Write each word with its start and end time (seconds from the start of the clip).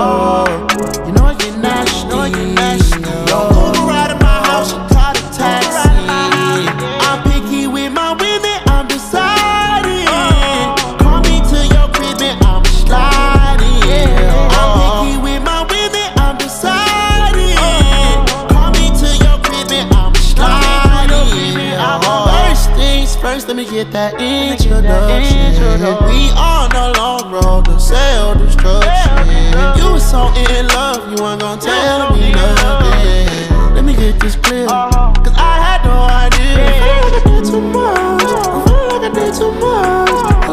this 0.00 0.39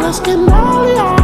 much. 0.07 0.15
Let's 0.15 0.19
get 0.25 0.37
gnarly, 0.37 1.16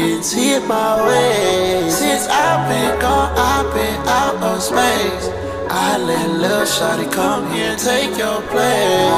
didn't 0.00 0.24
see 0.24 0.52
it 0.52 0.64
my 0.66 1.06
way. 1.06 1.90
Since 1.90 2.26
I've 2.28 2.68
been 2.68 2.98
gone, 3.00 3.32
I've 3.36 3.68
been 3.74 4.00
out 4.08 4.36
of 4.42 4.62
space. 4.62 5.28
I 5.68 5.98
let 5.98 6.30
Lil 6.42 6.64
Shawty 6.64 7.10
come 7.12 7.50
here 7.52 7.70
and 7.72 7.78
take 7.78 8.16
your 8.16 8.40
place. 8.52 9.10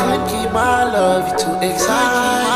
Couldn't 0.00 0.26
keep 0.28 0.50
my 0.52 0.84
love, 0.84 1.28
you 1.28 1.34
too 1.38 1.56
excited. 1.68 2.50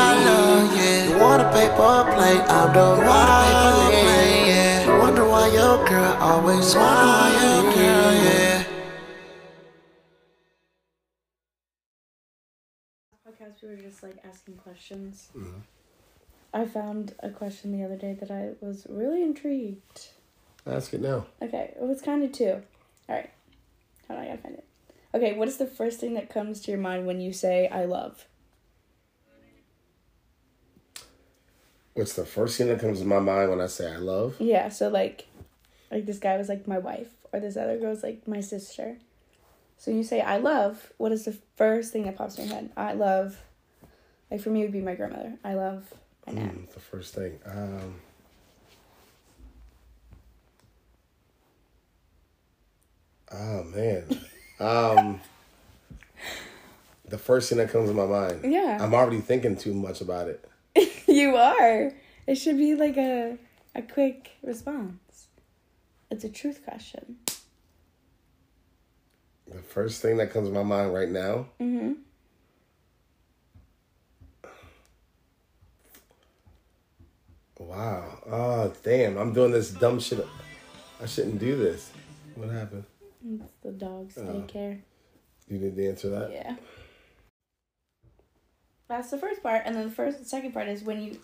Yeah. 0.77 1.21
Want 1.21 1.41
a 1.41 1.45
paper 1.51 1.97
plate, 2.13 2.43
I'm 2.49 2.73
the 2.73 2.89
one. 2.99 3.91
Yeah. 3.91 4.99
Wonder 4.99 5.25
why 5.27 5.47
your 5.47 5.77
girl 5.87 6.13
always 6.19 6.65
smiling. 6.65 7.71
Yeah. 7.79 8.04
We 13.65 13.75
were 13.75 13.81
just 13.81 14.03
like 14.03 14.17
asking 14.27 14.55
questions. 14.57 15.29
Mm-hmm. 15.35 15.59
I 16.53 16.65
found 16.65 17.15
a 17.19 17.29
question 17.29 17.77
the 17.77 17.83
other 17.83 17.97
day 17.97 18.13
that 18.13 18.31
I 18.31 18.51
was 18.61 18.85
really 18.89 19.23
intrigued. 19.23 20.07
Ask 20.65 20.93
it 20.93 21.01
now. 21.01 21.25
Okay, 21.41 21.73
it 21.75 21.81
was 21.81 22.01
kind 22.01 22.23
of 22.23 22.31
two. 22.31 22.61
All 23.09 23.15
right, 23.15 23.29
hold 24.07 24.19
on, 24.19 24.25
I 24.25 24.29
gotta 24.29 24.41
find 24.41 24.55
it. 24.55 24.65
Okay, 25.13 25.33
what 25.33 25.47
is 25.47 25.57
the 25.57 25.67
first 25.67 25.99
thing 25.99 26.13
that 26.13 26.29
comes 26.29 26.61
to 26.61 26.71
your 26.71 26.79
mind 26.79 27.05
when 27.05 27.19
you 27.21 27.33
say 27.33 27.67
"I 27.67 27.85
love"? 27.85 28.25
What's 31.93 32.13
the 32.13 32.25
first 32.25 32.57
thing 32.57 32.67
that 32.67 32.79
comes 32.79 32.99
to 32.99 33.05
my 33.05 33.19
mind 33.19 33.49
when 33.49 33.61
I 33.61 33.67
say 33.67 33.91
I 33.91 33.97
love? 33.97 34.35
Yeah, 34.39 34.69
so 34.69 34.89
like, 34.89 35.27
like 35.91 36.05
this 36.05 36.19
guy 36.19 36.37
was 36.37 36.49
like 36.49 36.67
my 36.67 36.77
wife, 36.77 37.09
or 37.31 37.39
this 37.39 37.57
other 37.57 37.77
girl 37.77 37.91
was 37.91 38.03
like 38.03 38.27
my 38.27 38.41
sister. 38.41 38.97
So 39.77 39.91
you 39.91 40.03
say 40.03 40.21
"I 40.21 40.37
love." 40.37 40.93
What 40.97 41.11
is 41.11 41.25
the 41.25 41.37
first 41.57 41.91
thing 41.91 42.03
that 42.03 42.15
pops 42.15 42.37
in 42.37 42.47
your 42.47 42.55
head? 42.55 42.71
I 42.77 42.93
love. 42.93 43.41
Like 44.31 44.41
for 44.41 44.49
me, 44.49 44.61
it 44.61 44.63
would 44.65 44.73
be 44.73 44.81
my 44.81 44.95
grandmother. 44.95 45.33
I 45.43 45.53
love 45.53 45.93
my 46.25 46.33
nan. 46.33 46.67
Mm, 46.67 46.73
the 46.73 46.79
first 46.79 47.13
thing. 47.13 47.39
Um, 47.45 47.95
oh 53.31 53.63
man. 53.63 54.21
Um, 54.59 55.21
the 57.07 57.17
first 57.17 57.49
thing 57.49 57.57
that 57.59 57.69
comes 57.69 57.89
to 57.89 57.95
my 57.95 58.05
mind. 58.05 58.51
Yeah. 58.51 58.77
I'm 58.81 58.93
already 58.93 59.21
thinking 59.21 59.55
too 59.57 59.73
much 59.73 60.01
about 60.01 60.27
it. 60.27 60.47
You 61.07 61.35
are. 61.37 61.93
It 62.27 62.35
should 62.35 62.57
be 62.57 62.73
like 62.75 62.97
a 62.97 63.37
a 63.75 63.81
quick 63.81 64.31
response. 64.41 65.27
It's 66.09 66.23
a 66.23 66.29
truth 66.29 66.63
question. 66.65 67.17
The 69.47 69.59
first 69.61 70.01
thing 70.01 70.17
that 70.17 70.31
comes 70.31 70.47
to 70.47 70.53
my 70.53 70.63
mind 70.63 70.93
right 70.93 71.09
now. 71.09 71.45
Mm-hmm. 71.61 71.93
Wow. 77.59 78.19
Oh 78.29 78.73
damn! 78.83 79.17
I'm 79.17 79.33
doing 79.33 79.51
this 79.51 79.71
dumb 79.71 79.99
shit. 79.99 80.25
I 81.01 81.05
shouldn't 81.05 81.39
do 81.39 81.55
this. 81.55 81.91
What 82.35 82.49
happened? 82.49 82.83
It's 83.27 83.53
the 83.63 83.71
dog's 83.71 84.17
Oh. 84.17 84.21
daycare. 84.23 84.79
You 85.47 85.59
need 85.59 85.75
to 85.75 85.87
answer 85.89 86.09
that. 86.09 86.31
Yeah. 86.31 86.55
That's 88.87 89.09
the 89.09 89.17
first 89.17 89.41
part, 89.41 89.63
and 89.65 89.75
then 89.75 89.85
the 89.85 89.91
first 89.95 90.19
the 90.19 90.25
second 90.25 90.51
part 90.53 90.67
is 90.67 90.83
when 90.83 91.01
you. 91.01 91.19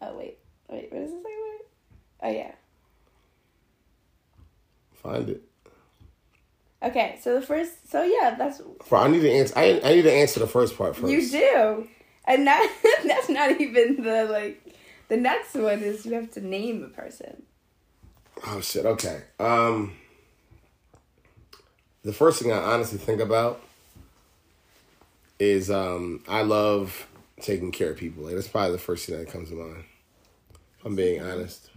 Oh 0.00 0.16
wait, 0.16 0.38
wait. 0.68 0.90
What 0.92 1.02
is 1.02 1.10
the 1.10 1.16
second 1.18 1.22
part? 1.24 1.66
Oh 2.22 2.30
yeah. 2.30 2.52
Find 4.94 5.28
it. 5.28 5.42
Okay, 6.82 7.18
so 7.22 7.38
the 7.38 7.46
first, 7.46 7.88
so 7.90 8.02
yeah, 8.02 8.34
that's 8.36 8.60
For 8.84 8.98
I 8.98 9.06
need 9.08 9.20
to 9.20 9.30
answer. 9.30 9.54
I, 9.56 9.80
I 9.84 9.94
need 9.94 10.02
to 10.02 10.12
answer 10.12 10.40
the 10.40 10.48
first 10.48 10.76
part 10.76 10.96
first. 10.96 11.12
you 11.12 11.28
do, 11.28 11.86
and 12.24 12.46
that 12.46 12.72
that's 13.04 13.28
not 13.28 13.60
even 13.60 14.02
the 14.02 14.24
like. 14.24 14.71
The 15.08 15.16
next 15.16 15.54
one 15.54 15.80
is 15.80 16.06
you 16.06 16.14
have 16.14 16.30
to 16.32 16.40
name 16.40 16.82
a 16.82 16.88
person. 16.88 17.42
Oh 18.46 18.60
shit. 18.60 18.86
Okay. 18.86 19.22
Um. 19.38 19.92
The 22.02 22.12
first 22.12 22.42
thing 22.42 22.50
I 22.50 22.58
honestly 22.58 22.98
think 22.98 23.20
about 23.20 23.62
is 25.38 25.70
um 25.70 26.22
I 26.28 26.42
love 26.42 27.06
taking 27.40 27.72
care 27.72 27.90
of 27.90 27.96
people. 27.96 28.24
Like 28.24 28.34
that's 28.34 28.48
probably 28.48 28.72
the 28.72 28.78
first 28.78 29.06
thing 29.06 29.18
that 29.18 29.28
comes 29.28 29.50
to 29.50 29.54
mind. 29.54 29.84
If 30.78 30.86
I'm 30.86 30.96
being 30.96 31.22
honest. 31.22 31.70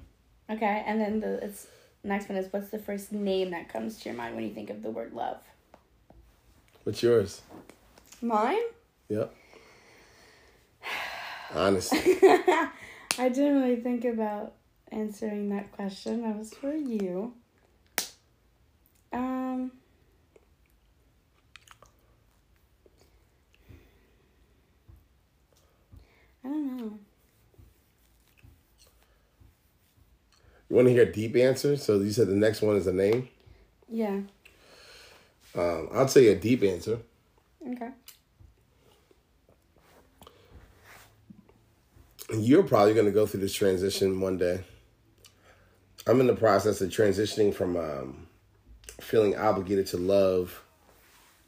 Okay, 0.49 0.83
and 0.85 0.99
then 1.01 1.19
the 1.19 1.43
it's 1.43 1.67
next 2.03 2.29
one 2.29 2.37
is 2.37 2.51
what's 2.51 2.69
the 2.69 2.79
first 2.79 3.11
name 3.11 3.51
that 3.51 3.69
comes 3.69 3.99
to 3.99 4.09
your 4.09 4.17
mind 4.17 4.35
when 4.35 4.45
you 4.45 4.53
think 4.53 4.69
of 4.69 4.83
the 4.83 4.91
word 4.91 5.13
love? 5.13 5.37
What's 6.83 7.01
yours? 7.01 7.41
Mine? 8.21 8.61
Yep. 9.09 9.35
Honest. 11.53 11.93
I 13.17 13.29
didn't 13.29 13.61
really 13.61 13.77
think 13.77 14.03
about 14.03 14.53
answering 14.91 15.49
that 15.49 15.71
question. 15.71 16.21
That 16.23 16.37
was 16.37 16.53
for 16.53 16.73
you. 16.73 17.33
Um. 19.13 19.71
I 26.43 26.47
don't 26.47 26.77
know. 26.77 26.99
You 30.69 30.75
want 30.75 30.87
to 30.87 30.93
hear 30.93 31.03
a 31.03 31.11
deep 31.11 31.35
answer? 31.35 31.77
So 31.77 31.99
you 31.99 32.11
said 32.11 32.27
the 32.27 32.33
next 32.35 32.61
one 32.61 32.75
is 32.75 32.87
a 32.87 32.93
name. 32.93 33.29
Yeah. 33.87 34.19
Um, 35.55 35.89
I'll 35.93 36.07
tell 36.07 36.21
you 36.21 36.31
a 36.31 36.35
deep 36.35 36.63
answer. 36.63 36.99
Okay. 37.65 37.89
You're 42.43 42.63
probably 42.63 42.93
going 42.93 43.05
to 43.05 43.11
go 43.11 43.25
through 43.25 43.41
this 43.41 43.53
transition 43.53 44.19
one 44.19 44.37
day. 44.37 44.63
I'm 46.07 46.19
in 46.19 46.27
the 46.27 46.35
process 46.35 46.81
of 46.81 46.89
transitioning 46.89 47.53
from 47.53 47.77
um, 47.77 48.27
feeling 49.01 49.35
obligated 49.37 49.87
to 49.87 49.97
love 49.97 50.63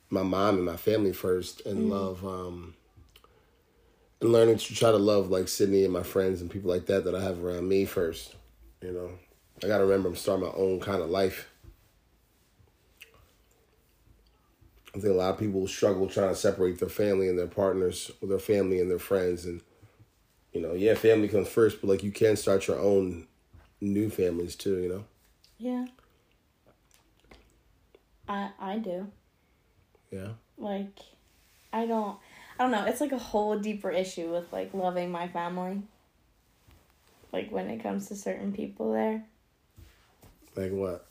my 0.09 0.23
mom 0.23 0.55
and 0.55 0.65
my 0.65 0.77
family 0.77 1.13
first, 1.13 1.65
and 1.65 1.89
love 1.89 2.25
um, 2.25 2.73
and 4.21 4.31
learning 4.31 4.57
to 4.57 4.73
try 4.73 4.91
to 4.91 4.97
love 4.97 5.29
like 5.29 5.47
Sydney 5.47 5.83
and 5.83 5.93
my 5.93 6.03
friends 6.03 6.41
and 6.41 6.49
people 6.49 6.69
like 6.69 6.85
that 6.85 7.03
that 7.03 7.15
I 7.15 7.21
have 7.21 7.43
around 7.43 7.67
me 7.67 7.85
first. 7.85 8.35
You 8.81 8.93
know, 8.93 9.11
I 9.63 9.67
got 9.67 9.79
to 9.79 9.83
remember 9.83 10.09
I'm 10.09 10.15
starting 10.15 10.45
my 10.45 10.53
own 10.53 10.79
kind 10.79 11.01
of 11.01 11.09
life. 11.09 11.49
I 14.95 14.99
think 14.99 15.13
a 15.13 15.17
lot 15.17 15.33
of 15.33 15.39
people 15.39 15.67
struggle 15.67 16.07
trying 16.07 16.29
to 16.29 16.35
separate 16.35 16.79
their 16.79 16.89
family 16.89 17.27
and 17.27 17.37
their 17.37 17.47
partners, 17.47 18.09
or 18.21 18.29
their 18.29 18.39
family 18.39 18.79
and 18.79 18.89
their 18.89 18.97
friends, 18.97 19.45
and 19.45 19.61
you 20.53 20.61
know, 20.61 20.73
yeah, 20.73 20.95
family 20.95 21.27
comes 21.27 21.47
first, 21.47 21.81
but 21.81 21.87
like 21.87 22.03
you 22.03 22.11
can 22.11 22.35
start 22.35 22.67
your 22.67 22.79
own 22.79 23.27
new 23.81 24.09
families 24.09 24.55
too. 24.55 24.77
You 24.77 24.89
know. 24.89 25.03
Yeah. 25.57 25.85
I 28.27 28.51
I 28.59 28.77
do. 28.77 29.07
Yeah. 30.11 30.29
Like 30.57 30.99
I 31.71 31.85
don't 31.85 32.17
I 32.59 32.63
don't 32.63 32.71
know, 32.71 32.85
it's 32.85 33.01
like 33.01 33.11
a 33.11 33.17
whole 33.17 33.59
deeper 33.59 33.91
issue 33.91 34.31
with 34.31 34.51
like 34.51 34.73
loving 34.73 35.11
my 35.11 35.27
family. 35.27 35.83
Like 37.31 37.51
when 37.51 37.69
it 37.69 37.83
comes 37.83 38.07
to 38.07 38.15
certain 38.15 38.51
people 38.53 38.93
there. 38.93 39.23
Like 40.55 40.71
what? 40.71 41.05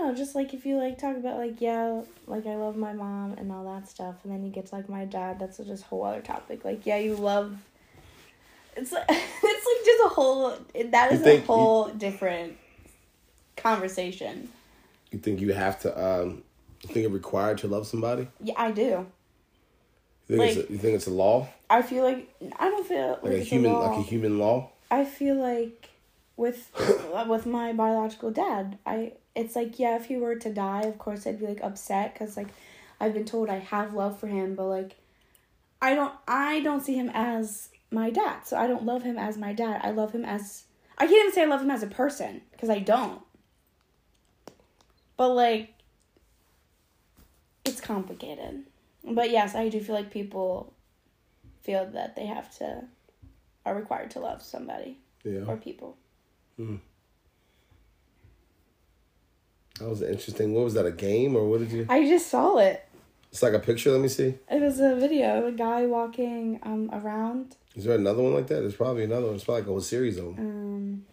Know, 0.00 0.14
just 0.14 0.34
like 0.34 0.54
if 0.54 0.64
you 0.64 0.76
like 0.78 0.96
talk 0.98 1.16
about 1.16 1.36
like 1.36 1.60
yeah, 1.60 2.02
like 2.26 2.46
I 2.46 2.56
love 2.56 2.76
my 2.76 2.92
mom 2.94 3.32
and 3.32 3.52
all 3.52 3.64
that 3.74 3.88
stuff, 3.88 4.16
and 4.24 4.32
then 4.32 4.42
you 4.44 4.50
get 4.50 4.66
to 4.66 4.74
like 4.74 4.88
my 4.88 5.04
dad, 5.04 5.38
that's 5.38 5.58
just 5.58 5.82
a 5.84 5.86
whole 5.86 6.04
other 6.04 6.22
topic. 6.22 6.64
Like 6.64 6.86
yeah, 6.86 6.96
you 6.96 7.16
love. 7.16 7.56
It's 8.76 8.92
like 8.92 9.04
it's 9.08 9.42
like 9.42 9.84
just 9.84 10.04
a 10.04 10.08
whole. 10.08 10.56
that 10.90 11.12
is 11.12 11.20
a 11.20 11.24
think 11.24 11.40
you- 11.42 11.46
whole 11.46 11.88
different 11.90 12.56
conversation. 13.56 14.48
You 15.10 15.18
think 15.18 15.40
you 15.40 15.52
have 15.52 15.80
to? 15.80 16.02
um 16.02 16.42
You 16.82 16.88
think 16.94 17.04
it 17.04 17.10
required 17.10 17.58
to 17.58 17.68
love 17.68 17.86
somebody? 17.86 18.28
Yeah, 18.42 18.54
I 18.56 18.70
do. 18.70 19.06
You 20.28 20.36
think, 20.38 20.56
it's 20.56 20.70
a, 20.70 20.72
you 20.72 20.78
think 20.78 20.94
it's 20.94 21.06
a 21.08 21.10
law, 21.10 21.48
I 21.68 21.82
feel 21.82 22.04
like 22.04 22.32
I 22.58 22.70
don't 22.70 22.86
feel 22.86 23.18
like, 23.22 23.22
like 23.24 23.32
a 23.32 23.38
human, 23.40 23.72
law. 23.72 23.90
like 23.90 23.98
a 23.98 24.02
human 24.08 24.38
law? 24.38 24.70
I 24.90 25.04
feel 25.04 25.34
like 25.34 25.90
with 26.40 26.72
with 27.28 27.44
my 27.44 27.74
biological 27.74 28.30
dad, 28.30 28.78
I 28.86 29.12
it's 29.36 29.54
like 29.54 29.78
yeah, 29.78 29.96
if 29.96 30.06
he 30.06 30.16
were 30.16 30.36
to 30.36 30.52
die, 30.52 30.82
of 30.82 30.98
course 30.98 31.26
I'd 31.26 31.38
be 31.38 31.46
like 31.46 31.62
upset 31.62 32.14
because 32.14 32.34
like 32.36 32.48
I've 32.98 33.12
been 33.12 33.26
told 33.26 33.50
I 33.50 33.58
have 33.58 33.92
love 33.92 34.18
for 34.18 34.26
him, 34.26 34.54
but 34.54 34.64
like 34.64 34.96
I 35.82 35.94
don't 35.94 36.14
I 36.26 36.60
don't 36.60 36.80
see 36.80 36.94
him 36.94 37.10
as 37.12 37.68
my 37.90 38.08
dad, 38.08 38.46
so 38.46 38.56
I 38.56 38.66
don't 38.66 38.86
love 38.86 39.02
him 39.02 39.18
as 39.18 39.36
my 39.36 39.52
dad. 39.52 39.82
I 39.84 39.90
love 39.90 40.12
him 40.12 40.24
as 40.24 40.64
I 40.96 41.06
can't 41.06 41.18
even 41.18 41.32
say 41.32 41.42
I 41.42 41.44
love 41.46 41.60
him 41.60 41.70
as 41.70 41.82
a 41.82 41.88
person 41.88 42.40
because 42.52 42.70
I 42.70 42.78
don't. 42.78 43.20
But 45.18 45.34
like 45.34 45.74
it's 47.66 47.82
complicated. 47.82 48.64
But 49.04 49.30
yes, 49.30 49.54
I 49.54 49.68
do 49.68 49.78
feel 49.78 49.94
like 49.94 50.10
people 50.10 50.72
feel 51.60 51.84
that 51.92 52.16
they 52.16 52.24
have 52.24 52.56
to 52.58 52.84
are 53.66 53.74
required 53.74 54.10
to 54.12 54.20
love 54.20 54.40
somebody 54.40 54.96
Yeah, 55.22 55.44
or 55.46 55.58
people. 55.58 55.98
That 59.78 59.88
was 59.88 60.02
interesting. 60.02 60.54
What 60.54 60.64
was 60.64 60.74
that? 60.74 60.86
A 60.86 60.92
game 60.92 61.36
or 61.36 61.48
what 61.48 61.60
did 61.60 61.72
you? 61.72 61.86
I 61.88 62.06
just 62.06 62.28
saw 62.28 62.58
it. 62.58 62.86
It's 63.32 63.42
like 63.42 63.52
a 63.52 63.58
picture. 63.58 63.90
Let 63.92 64.00
me 64.00 64.08
see. 64.08 64.34
It 64.50 64.60
was 64.60 64.80
a 64.80 64.96
video 64.96 65.38
of 65.38 65.46
a 65.46 65.52
guy 65.52 65.86
walking 65.86 66.60
um 66.62 66.90
around. 66.92 67.56
Is 67.76 67.84
there 67.84 67.96
another 67.96 68.22
one 68.22 68.34
like 68.34 68.48
that? 68.48 68.60
There's 68.60 68.74
probably 68.74 69.04
another 69.04 69.26
one. 69.26 69.36
It's 69.36 69.44
probably 69.44 69.62
like 69.62 69.68
a 69.68 69.72
whole 69.72 69.80
series 69.80 70.18
of 70.18 70.36
them. 70.36 70.38
Um 70.38 71.04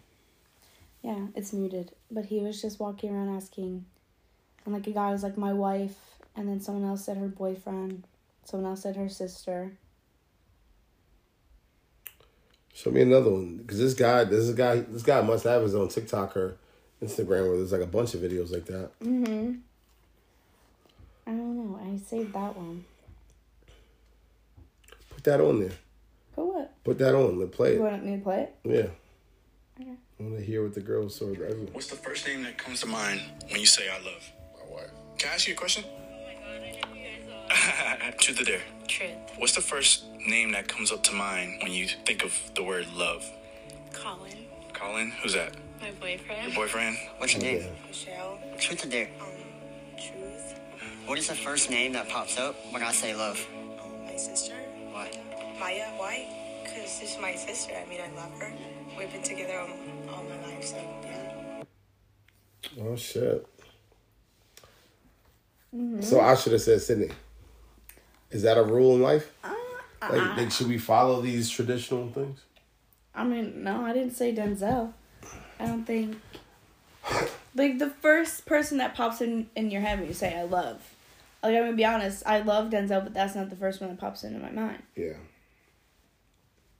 yeah, 1.02 1.26
it's 1.34 1.52
muted. 1.52 1.92
But 2.10 2.26
he 2.26 2.40
was 2.40 2.60
just 2.60 2.80
walking 2.80 3.14
around 3.14 3.36
asking 3.36 3.84
and 4.64 4.74
like 4.74 4.86
a 4.86 4.92
guy 4.92 5.12
was 5.12 5.22
like 5.22 5.38
my 5.38 5.52
wife 5.52 5.96
and 6.36 6.48
then 6.48 6.60
someone 6.60 6.88
else 6.88 7.04
said 7.04 7.16
her 7.16 7.28
boyfriend. 7.28 8.06
Someone 8.44 8.70
else 8.70 8.82
said 8.82 8.96
her 8.96 9.08
sister. 9.08 9.72
Show 12.78 12.92
me 12.92 13.00
another 13.02 13.30
one 13.30 13.56
because 13.56 13.80
this 13.80 13.92
guy, 13.94 14.22
this 14.22 14.50
guy, 14.50 14.76
this 14.76 15.02
guy 15.02 15.20
must 15.20 15.42
have 15.42 15.62
his 15.62 15.74
own 15.74 15.88
TikTok 15.88 16.36
or 16.36 16.56
Instagram 17.02 17.48
where 17.48 17.56
there's 17.56 17.72
like 17.72 17.80
a 17.80 17.86
bunch 17.86 18.14
of 18.14 18.20
videos 18.20 18.52
like 18.52 18.66
that. 18.66 18.90
Mm-hmm. 19.00 19.54
I 21.26 21.30
don't 21.32 21.56
know. 21.72 21.80
I 21.84 21.96
saved 21.98 22.32
that 22.34 22.56
one. 22.56 22.84
Put 25.10 25.24
that 25.24 25.40
on 25.40 25.58
there. 25.58 25.72
But 26.36 26.44
what? 26.46 26.84
Put 26.84 26.98
that 26.98 27.16
on. 27.16 27.40
Let's 27.40 27.56
play 27.56 27.74
You 27.74 27.84
it. 27.86 27.90
want 27.90 28.04
me 28.04 28.16
to 28.16 28.22
play 28.22 28.42
it? 28.42 28.54
Yeah. 28.62 29.82
Okay. 29.82 29.90
I 30.20 30.22
want 30.22 30.36
to 30.38 30.44
hear 30.44 30.62
what 30.62 30.74
the 30.74 30.80
girls 30.80 31.16
sort 31.16 31.36
of. 31.36 31.42
everyone- 31.42 31.72
What's 31.72 31.88
the 31.88 31.96
first 31.96 32.28
name 32.28 32.44
that 32.44 32.58
comes 32.58 32.80
to 32.82 32.86
mind 32.86 33.20
when 33.50 33.58
you 33.58 33.66
say 33.66 33.88
I 33.88 33.96
love? 34.04 34.22
My 34.56 34.72
wife. 34.72 34.90
Can 35.18 35.30
I 35.30 35.34
ask 35.34 35.48
you 35.48 35.54
a 35.54 35.56
question? 35.56 35.82
Oh 35.84 36.24
my 36.24 36.34
god, 36.34 36.44
I 36.48 36.58
didn't 36.60 36.94
you 36.94 37.02
guys 37.98 38.14
uh, 38.14 38.16
Truth 38.20 38.40
or 38.40 38.44
dare? 38.44 38.60
Truth. 38.86 39.10
What's 39.38 39.54
the 39.56 39.60
first 39.62 40.04
name 40.26 40.52
that 40.52 40.68
comes 40.68 40.92
up 40.92 41.02
to 41.04 41.12
mind 41.14 41.62
when 41.62 41.72
you 41.72 41.86
think 41.88 42.24
of 42.24 42.32
the 42.54 42.62
word 42.62 42.86
love? 42.94 43.24
Colin. 43.92 44.32
Colin? 44.72 45.12
Who's 45.22 45.34
that? 45.34 45.54
My 45.80 45.90
boyfriend. 45.92 46.52
Your 46.52 46.54
boyfriend? 46.54 46.96
What's 47.18 47.34
your 47.34 47.42
name? 47.42 47.64
Michelle. 47.86 48.38
Truth 48.58 48.86
or 48.86 48.88
dare? 48.88 49.08
Um, 49.20 49.28
Truth. 49.96 50.60
What 51.06 51.18
is 51.18 51.28
the 51.28 51.34
first 51.34 51.70
name 51.70 51.92
that 51.92 52.08
pops 52.08 52.38
up 52.38 52.54
when 52.70 52.82
I 52.82 52.92
say 52.92 53.14
love? 53.14 53.44
Um, 53.82 54.04
my 54.04 54.16
sister. 54.16 54.54
Why? 54.92 55.10
Maya. 55.58 55.86
Why? 55.96 56.28
Because 56.64 56.98
she's 56.98 57.16
my 57.20 57.34
sister. 57.34 57.74
I 57.74 57.88
mean, 57.88 58.00
I 58.00 58.14
love 58.16 58.32
her. 58.40 58.52
We've 58.98 59.10
been 59.12 59.22
together 59.22 59.58
all, 59.58 59.68
all 60.14 60.24
my 60.24 60.46
life, 60.48 60.64
so 60.64 60.76
yeah. 60.76 61.62
Oh 62.80 62.96
shit. 62.96 63.46
So 66.00 66.20
I 66.20 66.34
should 66.34 66.52
have 66.52 66.62
said 66.62 66.80
Sydney. 66.80 67.10
Is 68.30 68.42
that 68.42 68.58
a 68.58 68.62
rule 68.62 68.94
in 68.96 69.02
life? 69.02 69.32
Like, 70.00 70.36
like, 70.36 70.50
should 70.50 70.68
we 70.68 70.78
follow 70.78 71.20
these 71.20 71.50
traditional 71.50 72.10
things? 72.10 72.40
I 73.14 73.24
mean, 73.24 73.64
no, 73.64 73.84
I 73.84 73.92
didn't 73.92 74.14
say 74.14 74.32
Denzel. 74.34 74.92
I 75.58 75.66
don't 75.66 75.84
think. 75.84 76.20
Like 77.54 77.78
the 77.78 77.90
first 77.90 78.46
person 78.46 78.78
that 78.78 78.94
pops 78.94 79.20
in 79.20 79.50
in 79.56 79.70
your 79.70 79.80
head 79.80 79.98
when 79.98 80.06
you 80.06 80.14
say 80.14 80.38
"I 80.38 80.44
love," 80.44 80.94
like 81.42 81.54
I'm 81.54 81.64
gonna 81.64 81.76
be 81.76 81.84
honest, 81.84 82.22
I 82.26 82.40
love 82.40 82.70
Denzel, 82.70 83.02
but 83.02 83.14
that's 83.14 83.34
not 83.34 83.50
the 83.50 83.56
first 83.56 83.80
one 83.80 83.90
that 83.90 83.98
pops 83.98 84.22
into 84.22 84.38
my 84.38 84.50
mind. 84.50 84.82
Yeah. 84.94 85.14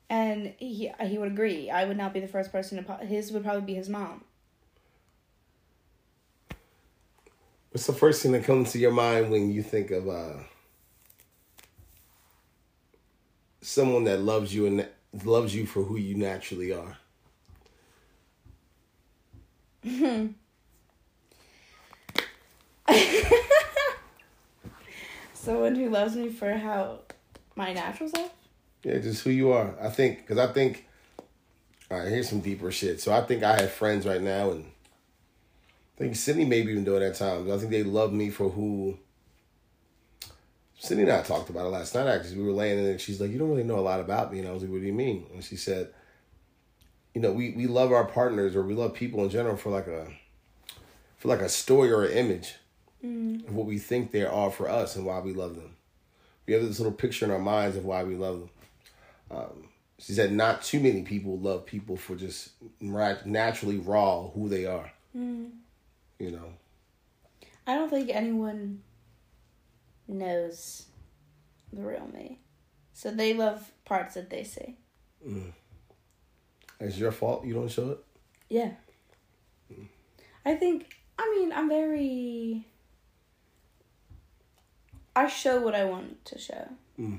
And 0.08 0.54
he 0.58 0.92
he 1.04 1.18
would 1.18 1.32
agree. 1.32 1.70
I 1.70 1.84
would 1.84 1.96
not 1.96 2.12
be 2.12 2.20
the 2.20 2.28
first 2.28 2.52
person 2.52 2.78
to 2.78 2.84
pop. 2.84 3.02
His 3.02 3.32
would 3.32 3.42
probably 3.42 3.62
be 3.62 3.74
his 3.74 3.88
mom. 3.88 4.22
What's 7.70 7.86
the 7.86 7.92
first 7.92 8.22
thing 8.22 8.32
that 8.32 8.44
comes 8.44 8.72
to 8.72 8.78
your 8.78 8.92
mind 8.92 9.30
when 9.30 9.50
you 9.50 9.62
think 9.62 9.90
of 9.90 10.08
uh, 10.08 10.34
someone 13.68 14.04
that 14.04 14.20
loves 14.20 14.54
you 14.54 14.66
and 14.66 14.86
loves 15.24 15.54
you 15.54 15.66
for 15.66 15.82
who 15.82 15.96
you 15.96 16.14
naturally 16.14 16.72
are? 16.72 16.96
Someone 25.34 25.74
who 25.76 25.90
loves 25.90 26.16
me 26.16 26.30
for 26.30 26.52
how 26.54 27.00
my 27.56 27.72
natural 27.74 28.08
self. 28.08 28.32
Yeah, 28.82 28.98
just 28.98 29.22
who 29.22 29.30
you 29.30 29.52
are. 29.52 29.74
I 29.80 29.90
think 29.90 30.18
because 30.18 30.38
I 30.38 30.52
think. 30.52 30.86
All 31.90 31.98
right, 31.98 32.08
here's 32.08 32.28
some 32.28 32.40
deeper 32.40 32.70
shit. 32.70 33.00
So 33.00 33.14
I 33.14 33.22
think 33.22 33.42
I 33.42 33.58
have 33.58 33.72
friends 33.72 34.06
right 34.06 34.20
now, 34.20 34.50
and 34.50 34.66
I 35.96 35.98
think 35.98 36.16
Sydney 36.16 36.44
maybe 36.44 36.70
even 36.72 36.84
doing 36.84 37.02
it 37.02 37.06
at 37.06 37.14
times. 37.14 37.50
I 37.50 37.56
think 37.56 37.70
they 37.70 37.82
love 37.82 38.12
me 38.12 38.28
for 38.30 38.50
who. 38.50 38.98
Sydney 40.78 41.02
and 41.02 41.12
I 41.12 41.22
talked 41.22 41.50
about 41.50 41.66
it 41.66 41.70
last 41.70 41.94
night. 41.94 42.06
Actually, 42.06 42.38
we 42.38 42.44
were 42.44 42.52
laying 42.52 42.78
in, 42.78 42.86
and 42.86 43.00
she's 43.00 43.20
like, 43.20 43.30
"You 43.30 43.38
don't 43.38 43.50
really 43.50 43.64
know 43.64 43.78
a 43.78 43.80
lot 43.80 44.00
about 44.00 44.32
me," 44.32 44.38
and 44.38 44.48
I 44.48 44.52
was 44.52 44.62
like, 44.62 44.70
"What 44.70 44.80
do 44.80 44.86
you 44.86 44.92
mean?" 44.92 45.26
And 45.34 45.42
she 45.42 45.56
said, 45.56 45.92
"You 47.14 47.20
know, 47.20 47.32
we 47.32 47.50
we 47.50 47.66
love 47.66 47.92
our 47.92 48.04
partners, 48.04 48.54
or 48.54 48.62
we 48.62 48.74
love 48.74 48.94
people 48.94 49.24
in 49.24 49.30
general 49.30 49.56
for 49.56 49.70
like 49.70 49.88
a, 49.88 50.06
for 51.18 51.28
like 51.28 51.40
a 51.40 51.48
story 51.48 51.90
or 51.90 52.04
an 52.04 52.12
image 52.12 52.54
of 53.02 53.54
what 53.54 53.66
we 53.66 53.78
think 53.78 54.12
they 54.12 54.24
are 54.24 54.50
for 54.50 54.68
us 54.68 54.94
and 54.96 55.04
why 55.04 55.18
we 55.20 55.32
love 55.32 55.56
them. 55.56 55.76
We 56.46 56.54
have 56.54 56.62
this 56.62 56.78
little 56.78 56.92
picture 56.92 57.24
in 57.24 57.30
our 57.32 57.38
minds 57.38 57.76
of 57.76 57.84
why 57.84 58.04
we 58.04 58.14
love 58.14 58.40
them." 58.40 58.50
Um, 59.30 59.68
she 59.98 60.12
said, 60.12 60.32
"Not 60.32 60.62
too 60.62 60.78
many 60.78 61.02
people 61.02 61.38
love 61.40 61.66
people 61.66 61.96
for 61.96 62.14
just 62.14 62.50
naturally 62.80 63.78
raw 63.78 64.28
who 64.28 64.48
they 64.48 64.64
are." 64.64 64.92
You 66.20 66.30
know. 66.30 66.52
I 67.66 67.74
don't 67.74 67.90
think 67.90 68.10
anyone 68.10 68.82
knows 70.08 70.86
the 71.72 71.82
real 71.82 72.08
me, 72.12 72.40
so 72.92 73.10
they 73.10 73.34
love 73.34 73.70
parts 73.84 74.14
that 74.14 74.30
they 74.30 74.42
see. 74.44 74.76
It's 76.80 76.96
your 76.96 77.12
fault 77.12 77.44
you 77.44 77.54
don't 77.54 77.68
show 77.70 77.90
it. 77.90 77.98
Yeah. 78.48 78.70
I 80.44 80.54
think, 80.54 80.96
I 81.18 81.36
mean, 81.36 81.52
I'm 81.52 81.68
very. 81.68 82.66
I 85.14 85.26
show 85.28 85.60
what 85.60 85.74
I 85.74 85.84
want 85.84 86.24
to 86.26 86.38
show. 86.38 86.68
Mm. 86.98 87.18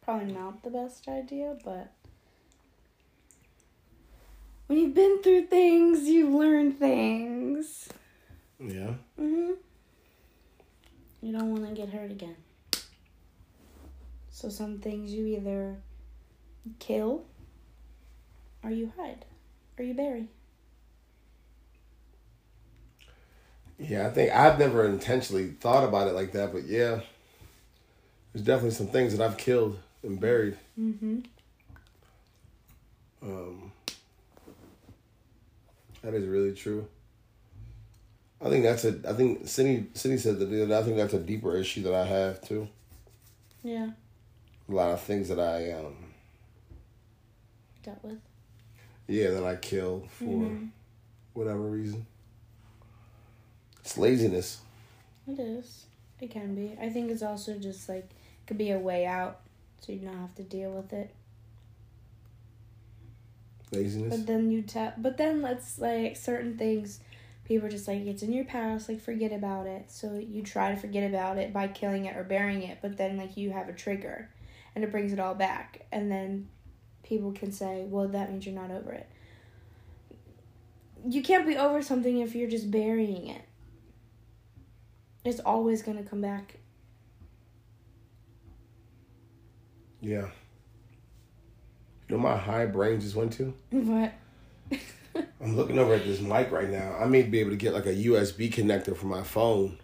Probably 0.00 0.32
not 0.32 0.62
the 0.62 0.70
best 0.70 1.08
idea, 1.08 1.56
but. 1.64 1.92
When 4.68 4.78
you've 4.78 4.94
been 4.94 5.20
through 5.22 5.48
things, 5.48 6.04
you 6.08 6.30
learn 6.30 6.72
things. 6.72 7.88
Yeah. 8.64 8.94
Mhm. 9.18 9.56
You 11.20 11.32
don't 11.32 11.50
want 11.50 11.68
to 11.68 11.74
get 11.74 11.88
hurt 11.88 12.10
again. 12.10 12.36
So 14.30 14.48
some 14.48 14.78
things 14.78 15.12
you 15.12 15.26
either 15.26 15.76
kill 16.78 17.24
or 18.62 18.70
you 18.70 18.92
hide 18.96 19.24
or 19.78 19.84
you 19.84 19.94
bury. 19.94 20.28
Yeah, 23.78 24.06
I 24.06 24.10
think 24.10 24.32
I've 24.32 24.58
never 24.58 24.84
intentionally 24.86 25.48
thought 25.48 25.84
about 25.84 26.06
it 26.08 26.12
like 26.12 26.32
that, 26.32 26.52
but 26.52 26.64
yeah, 26.64 27.00
there's 28.32 28.44
definitely 28.44 28.70
some 28.70 28.86
things 28.88 29.16
that 29.16 29.24
I've 29.24 29.36
killed 29.36 29.78
and 30.02 30.20
buried. 30.20 30.56
Mhm. 30.78 31.24
Um, 33.22 33.72
that 36.02 36.14
is 36.14 36.26
really 36.26 36.52
true. 36.54 36.88
I 38.44 38.48
think 38.50 38.64
that's 38.64 38.84
a. 38.84 38.98
I 39.08 39.12
think 39.12 39.46
Cindy 39.46 39.86
Cindy 39.94 40.18
said 40.18 40.38
that. 40.40 40.46
the 40.46 40.62
other 40.64 40.66
day, 40.74 40.78
I 40.78 40.82
think 40.82 40.96
that's 40.96 41.14
a 41.14 41.20
deeper 41.20 41.56
issue 41.56 41.82
that 41.84 41.94
I 41.94 42.04
have 42.04 42.40
too. 42.40 42.68
Yeah. 43.62 43.90
A 44.68 44.72
lot 44.72 44.90
of 44.90 45.00
things 45.00 45.28
that 45.28 45.38
I 45.38 45.72
um 45.72 45.96
Dealt 47.84 48.02
with. 48.02 48.18
yeah 49.06 49.30
that 49.30 49.44
I 49.44 49.56
kill 49.56 50.08
for 50.18 50.24
Mhm. 50.24 50.70
whatever 51.34 51.60
reason. 51.60 52.06
It's 53.80 53.96
laziness. 53.98 54.60
It 55.28 55.38
is. 55.38 55.86
It 56.20 56.30
can 56.30 56.54
be. 56.54 56.76
I 56.80 56.88
think 56.90 57.10
it's 57.10 57.22
also 57.22 57.58
just 57.58 57.88
like 57.88 58.08
could 58.46 58.58
be 58.58 58.70
a 58.72 58.78
way 58.78 59.06
out, 59.06 59.40
so 59.80 59.92
you 59.92 60.00
don't 60.00 60.16
have 60.18 60.34
to 60.36 60.42
deal 60.42 60.70
with 60.72 60.92
it. 60.92 61.10
Laziness. 63.70 64.16
But 64.16 64.26
then 64.26 64.50
you 64.50 64.62
tell. 64.62 64.92
But 64.98 65.16
then 65.16 65.42
let's 65.42 65.78
like 65.78 66.16
certain 66.16 66.56
things. 66.58 67.00
People 67.52 67.68
are 67.68 67.70
just 67.70 67.86
like 67.86 68.06
it's 68.06 68.22
in 68.22 68.32
your 68.32 68.46
past. 68.46 68.88
Like 68.88 68.98
forget 68.98 69.30
about 69.30 69.66
it. 69.66 69.90
So 69.90 70.14
you 70.14 70.42
try 70.42 70.70
to 70.74 70.76
forget 70.80 71.04
about 71.08 71.36
it 71.36 71.52
by 71.52 71.68
killing 71.68 72.06
it 72.06 72.16
or 72.16 72.24
burying 72.24 72.62
it. 72.62 72.78
But 72.80 72.96
then 72.96 73.18
like 73.18 73.36
you 73.36 73.50
have 73.50 73.68
a 73.68 73.74
trigger, 73.74 74.30
and 74.74 74.82
it 74.82 74.90
brings 74.90 75.12
it 75.12 75.20
all 75.20 75.34
back. 75.34 75.84
And 75.92 76.10
then 76.10 76.48
people 77.02 77.30
can 77.32 77.52
say, 77.52 77.84
"Well, 77.86 78.08
that 78.08 78.30
means 78.30 78.46
you're 78.46 78.54
not 78.54 78.70
over 78.70 78.90
it." 78.92 79.06
You 81.06 81.22
can't 81.22 81.46
be 81.46 81.58
over 81.58 81.82
something 81.82 82.18
if 82.20 82.34
you're 82.34 82.48
just 82.48 82.70
burying 82.70 83.26
it. 83.28 83.42
It's 85.26 85.40
always 85.40 85.82
gonna 85.82 86.04
come 86.04 86.22
back. 86.22 86.56
yeah. 90.00 90.28
You 92.08 92.16
know 92.16 92.18
my 92.18 92.36
high 92.36 92.64
brain 92.66 92.98
just 92.98 93.14
went 93.14 93.34
to? 93.34 93.54
What? 93.70 94.12
I'm 95.40 95.56
looking 95.56 95.78
over 95.78 95.94
at 95.94 96.04
this 96.04 96.20
mic 96.20 96.50
right 96.50 96.70
now. 96.70 96.96
I 96.98 97.06
may 97.06 97.22
be 97.22 97.40
able 97.40 97.50
to 97.50 97.56
get 97.56 97.74
like 97.74 97.86
a 97.86 97.94
USB 97.94 98.52
connector 98.52 98.96
for 98.96 99.06
my 99.06 99.22
phone 99.22 99.78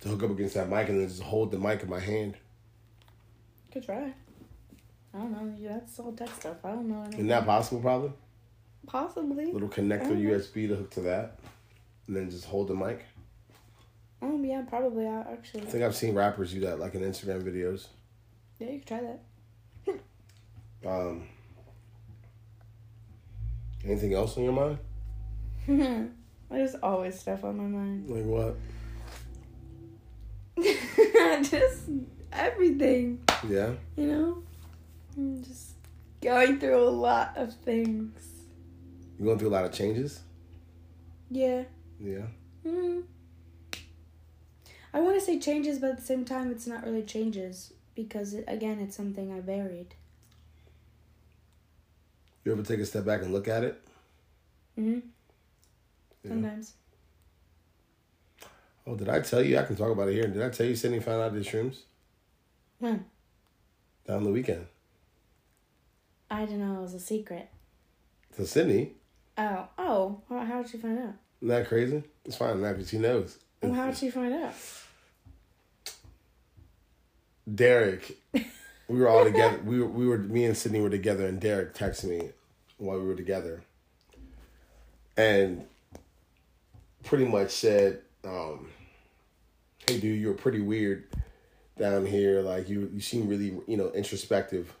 to 0.00 0.08
hook 0.08 0.22
up 0.22 0.30
against 0.30 0.54
that 0.54 0.68
mic 0.68 0.88
and 0.88 1.00
then 1.00 1.08
just 1.08 1.22
hold 1.22 1.50
the 1.50 1.58
mic 1.58 1.82
in 1.82 1.90
my 1.90 2.00
hand. 2.00 2.36
Could 3.72 3.84
try. 3.84 4.12
I 5.12 5.18
don't 5.18 5.32
know. 5.32 5.54
Yeah, 5.58 5.74
that's 5.74 5.98
all 5.98 6.12
tech 6.12 6.30
stuff. 6.30 6.56
I 6.64 6.70
don't 6.70 6.88
know. 6.88 7.04
Isn't 7.12 7.26
that 7.28 7.44
possible 7.44 7.80
probably? 7.80 8.12
Possibly. 8.86 9.52
Little 9.52 9.68
connector. 9.68 10.16
USB 10.16 10.68
to 10.68 10.76
hook 10.76 10.90
to 10.92 11.00
that. 11.02 11.38
And 12.06 12.16
then 12.16 12.30
just 12.30 12.44
hold 12.46 12.68
the 12.68 12.74
mic. 12.74 13.04
Um, 14.22 14.44
yeah, 14.44 14.62
probably. 14.62 15.06
I 15.06 15.20
actually. 15.32 15.62
I 15.62 15.66
think 15.66 15.84
I've 15.84 15.96
seen 15.96 16.14
rappers 16.14 16.52
do 16.52 16.60
that 16.60 16.78
like 16.78 16.94
in 16.94 17.02
Instagram 17.02 17.42
videos. 17.42 17.86
Yeah, 18.58 18.70
you 18.70 18.78
could 18.78 18.88
try 18.88 19.00
that. 19.00 19.20
Um 20.86 21.28
Anything 23.84 24.14
else 24.14 24.36
on 24.36 24.44
your 24.44 24.52
mind? 24.52 24.78
There's 26.50 26.74
always 26.82 27.18
stuff 27.18 27.44
on 27.44 27.56
my 27.56 27.64
mind. 27.64 28.08
Like 28.10 28.24
what? 28.24 28.56
just 31.42 31.82
everything, 32.32 33.20
Yeah. 33.48 33.72
you 33.96 34.06
know? 34.06 34.42
I'm 35.16 35.42
just 35.42 35.72
going 36.20 36.58
through 36.58 36.82
a 36.82 36.90
lot 36.90 37.32
of 37.36 37.54
things. 37.54 38.12
You 39.18 39.24
going 39.26 39.38
through 39.38 39.48
a 39.48 39.50
lot 39.50 39.64
of 39.64 39.72
changes? 39.72 40.20
Yeah. 41.30 41.64
Yeah. 41.98 42.26
Mm. 42.66 43.04
I 44.92 45.00
want 45.00 45.18
to 45.18 45.24
say 45.24 45.38
changes, 45.38 45.78
but 45.78 45.90
at 45.90 45.96
the 45.98 46.02
same 46.04 46.24
time, 46.24 46.50
it's 46.50 46.66
not 46.66 46.84
really 46.84 47.02
changes 47.02 47.72
because, 47.94 48.34
again, 48.48 48.80
it's 48.80 48.96
something 48.96 49.32
I 49.32 49.40
buried. 49.40 49.94
You 52.44 52.52
ever 52.52 52.62
take 52.62 52.80
a 52.80 52.86
step 52.86 53.04
back 53.04 53.22
and 53.22 53.32
look 53.32 53.48
at 53.48 53.64
it? 53.64 53.82
Mm-hmm. 54.78 55.00
Yeah. 56.24 56.28
Sometimes. 56.28 56.74
Oh, 58.86 58.96
did 58.96 59.08
I 59.08 59.20
tell 59.20 59.42
you? 59.42 59.58
I 59.58 59.62
can 59.62 59.76
talk 59.76 59.90
about 59.90 60.08
it 60.08 60.14
here. 60.14 60.26
Did 60.26 60.42
I 60.42 60.48
tell 60.48 60.66
you 60.66 60.74
Sydney 60.74 61.00
found 61.00 61.22
out 61.22 61.34
the 61.34 61.40
shrooms 61.40 61.80
When? 62.78 63.04
down 64.06 64.24
the 64.24 64.30
weekend? 64.30 64.66
I 66.30 66.44
didn't 66.44 66.60
know 66.60 66.78
it 66.78 66.82
was 66.82 66.94
a 66.94 67.00
secret. 67.00 67.48
To 68.36 68.46
Sydney? 68.46 68.92
Oh, 69.36 69.68
oh, 69.78 70.20
how, 70.28 70.44
how 70.44 70.62
did 70.62 70.72
you 70.72 70.78
find 70.78 70.98
out? 70.98 71.14
Isn't 71.40 71.48
that 71.48 71.68
crazy? 71.68 72.02
It's 72.24 72.36
fine 72.36 72.60
because 72.60 72.88
she 72.88 72.98
knows. 72.98 73.38
Well, 73.62 73.72
how 73.72 73.86
did 73.86 73.96
she 73.96 74.10
find 74.10 74.32
out? 74.34 74.54
Derek, 77.52 78.16
we 78.90 78.98
were 78.98 79.08
all 79.08 79.24
together. 79.24 79.58
We 79.64 79.78
were, 79.78 79.86
we 79.86 80.06
were, 80.06 80.18
me 80.18 80.44
and 80.44 80.56
Sydney 80.56 80.80
were 80.80 80.90
together, 80.90 81.26
and 81.26 81.40
Derek 81.40 81.74
texted 81.74 82.04
me 82.04 82.30
while 82.78 82.98
we 82.98 83.06
were 83.06 83.14
together, 83.14 83.62
and 85.16 85.64
pretty 87.04 87.24
much 87.24 87.50
said, 87.50 88.00
um, 88.24 88.68
"Hey, 89.86 90.00
dude, 90.00 90.20
you're 90.20 90.34
pretty 90.34 90.60
weird 90.60 91.04
down 91.78 92.04
here. 92.04 92.40
Like 92.40 92.68
you, 92.68 92.90
you 92.92 93.00
seem 93.00 93.28
really, 93.28 93.54
you 93.68 93.76
know, 93.76 93.90
introspective. 93.92 94.74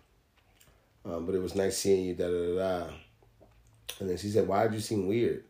Um, 1.04 1.24
but 1.24 1.34
it 1.34 1.40
was 1.40 1.54
nice 1.54 1.78
seeing 1.78 2.04
you." 2.06 2.14
Da 2.14 2.26
da 2.26 2.32
da 2.32 2.54
da. 2.56 2.92
And 4.00 4.10
then 4.10 4.16
she 4.16 4.28
said, 4.28 4.48
"Why 4.48 4.64
did 4.64 4.74
you 4.74 4.80
seem 4.80 5.06
weird?" 5.06 5.44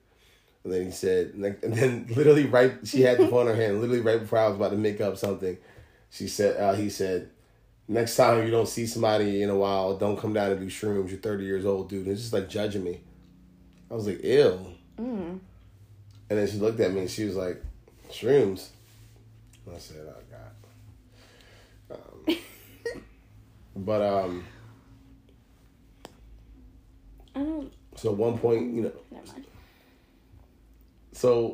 And 0.64 0.72
then 0.72 0.84
he 0.84 0.90
said, 0.90 1.32
and 1.34 1.72
then- 1.72 2.06
literally 2.14 2.44
right, 2.44 2.74
she 2.84 3.00
had 3.00 3.16
the 3.16 3.28
phone 3.28 3.48
in 3.48 3.56
her 3.56 3.62
hand. 3.62 3.80
Literally 3.80 4.02
right 4.02 4.20
before 4.20 4.40
I 4.40 4.48
was 4.48 4.56
about 4.56 4.72
to 4.72 4.76
make 4.76 5.00
up 5.00 5.16
something, 5.16 5.56
she 6.10 6.28
said, 6.28 6.60
uh, 6.60 6.74
he 6.74 6.90
said, 6.90 7.30
next 7.90 8.16
time 8.16 8.44
you 8.44 8.50
don't 8.50 8.68
see 8.68 8.86
somebody 8.86 9.42
in 9.42 9.50
a 9.50 9.56
while, 9.56 9.96
don't 9.96 10.18
come 10.18 10.32
down 10.32 10.52
and 10.52 10.60
do 10.60 10.66
shrooms. 10.66 11.10
You're 11.10 11.18
30 11.18 11.44
years 11.44 11.66
old, 11.66 11.90
dude. 11.90 12.06
And 12.06 12.12
it's 12.12 12.22
just 12.22 12.32
like 12.32 12.48
judging 12.48 12.84
me. 12.84 13.00
I 13.90 13.94
was 13.94 14.06
like, 14.06 14.22
ew. 14.22 14.66
Mm. 14.98 15.40
And 16.30 16.38
then 16.38 16.46
she 16.46 16.58
looked 16.58 16.78
at 16.80 16.92
me 16.92 17.00
and 17.00 17.10
she 17.10 17.24
was 17.24 17.34
like, 17.34 17.62
shrooms. 18.10 18.68
And 19.66 19.74
I 19.74 19.78
said, 19.78 20.06
oh, 20.08 20.14
God. 21.90 21.98
Um, 22.28 22.36
but, 23.76 24.02
um, 24.02 24.44
I 27.34 27.40
don't. 27.40 27.72
so 27.96 28.12
one 28.12 28.38
point, 28.38 28.74
you 28.74 28.82
know, 28.82 28.92
Never 29.10 29.26
mind. 29.26 29.46
So, 31.12 31.52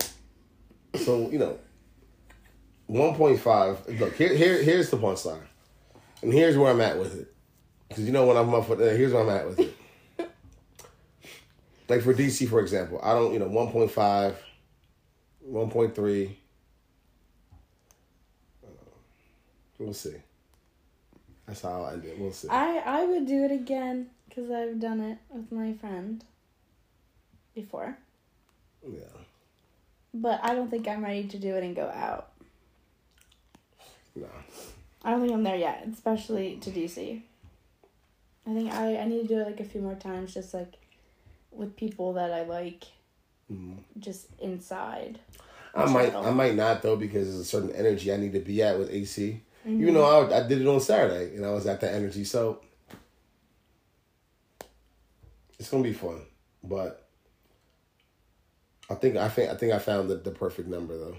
so 0.95 1.31
you 1.31 1.39
know, 1.39 1.59
one 2.87 3.15
point 3.15 3.41
five. 3.41 3.87
Look 3.89 4.15
here, 4.15 4.35
here, 4.35 4.63
here's 4.63 4.91
the 4.91 4.97
punchline, 4.97 5.41
and 6.27 6.35
here's 6.35 6.59
where 6.59 6.73
I'm 6.73 6.81
at 6.81 6.99
with 6.99 7.21
it. 7.21 7.33
Because 7.89 8.05
you 8.05 8.11
know 8.11 8.27
when 8.27 8.37
I'm 8.37 8.53
up, 8.53 8.69
with- 8.69 8.81
uh, 8.81 8.87
here's 8.87 9.13
where 9.13 9.23
I'm 9.23 9.29
at 9.31 9.47
with 9.47 9.61
it. 9.61 9.77
like 11.89 12.03
for 12.03 12.13
DC, 12.13 12.49
for 12.49 12.59
example, 12.59 12.99
I 13.01 13.13
don't, 13.13 13.33
you 13.33 13.39
know, 13.39 13.49
1.5, 13.49 14.35
1.3. 15.49 16.31
Uh, 18.65 18.67
We'll 19.79 19.95
see. 19.95 20.17
That's 21.47 21.61
how 21.61 21.85
end 21.85 22.05
it. 22.05 22.19
We'll 22.19 22.33
see. 22.33 22.49
I 22.49 22.79
I 22.79 23.05
would 23.05 23.25
do 23.29 23.45
it 23.45 23.53
again 23.53 24.11
because 24.29 24.51
I've 24.51 24.81
done 24.81 25.01
it 25.01 25.19
with 25.31 25.53
my 25.53 25.75
friend 25.75 26.25
before, 27.55 27.97
yeah. 28.85 28.99
but 30.13 30.41
I 30.43 30.57
don't 30.57 30.69
think 30.73 30.89
I'm 30.89 31.05
ready 31.05 31.29
to 31.29 31.39
do 31.39 31.55
it 31.55 31.63
and 31.63 31.77
go 31.77 31.89
out. 31.89 32.33
No. 34.17 34.27
I 35.05 35.11
don't 35.11 35.21
think 35.21 35.33
I'm 35.33 35.43
there 35.45 35.57
yet, 35.57 35.87
especially 35.93 36.57
to 36.63 36.71
DC. 36.71 37.23
I 38.49 38.55
think 38.55 38.73
I, 38.73 38.97
I 38.99 39.05
need 39.07 39.23
to 39.23 39.29
do 39.29 39.41
it 39.41 39.47
like 39.47 39.61
a 39.61 39.65
few 39.65 39.81
more 39.81 39.95
times, 39.95 40.35
just 40.35 40.55
like 40.55 40.75
with 41.51 41.77
people 41.77 42.13
that 42.15 42.33
I 42.33 42.43
like, 42.45 42.85
Mhm. 43.51 43.79
just 43.99 44.27
inside. 44.41 45.21
I 45.75 45.85
might, 45.87 46.15
I 46.15 46.31
might 46.31 46.55
not 46.55 46.83
though 46.83 46.97
because 46.97 47.27
there's 47.29 47.41
a 47.41 47.45
certain 47.45 47.71
energy 47.73 48.13
I 48.13 48.17
need 48.17 48.33
to 48.33 48.41
be 48.41 48.63
at 48.63 48.79
with 48.79 48.91
AC. 48.91 49.43
Mm-hmm. 49.67 49.83
Even 49.83 49.95
though 49.95 50.05
I, 50.29 50.39
I 50.45 50.47
did 50.49 50.61
it 50.61 50.67
on 50.67 50.81
Saturday 50.81 51.37
and 51.37 51.45
I 51.45 51.51
was 51.51 51.67
at 51.67 51.81
that 51.83 51.95
energy, 51.95 52.25
so 52.25 52.61
it's 55.59 55.69
gonna 55.71 55.83
be 55.83 55.93
fun. 55.93 56.23
But 56.65 57.09
I 58.89 58.95
think 58.95 59.17
I 59.17 59.29
think 59.29 59.51
I 59.51 59.55
think 59.55 59.73
I 59.73 59.79
found 59.79 60.09
the, 60.09 60.17
the 60.17 60.31
perfect 60.31 60.69
number 60.69 60.97
though. 60.97 61.17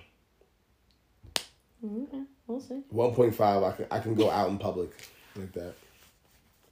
Okay, 1.85 2.23
we'll 2.47 2.61
see. 2.61 2.81
One 2.89 3.13
point 3.13 3.35
five, 3.35 3.63
I 3.63 3.71
can 3.73 3.85
I 3.91 3.99
can 3.99 4.15
go 4.15 4.29
out 4.29 4.49
in 4.49 4.57
public 4.57 4.89
like 5.35 5.51
that. 5.53 5.73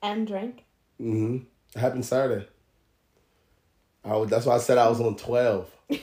And 0.01 0.27
drink. 0.27 0.63
hmm 0.97 1.37
It 1.75 1.79
happened 1.79 2.05
Saturday. 2.05 2.47
I 4.03 4.15
would, 4.15 4.29
that's 4.29 4.45
why 4.45 4.55
I 4.55 4.59
said 4.59 4.77
I 4.77 4.87
was 4.87 5.01
on 5.01 5.15
twelve. 5.15 5.69
you 5.89 5.99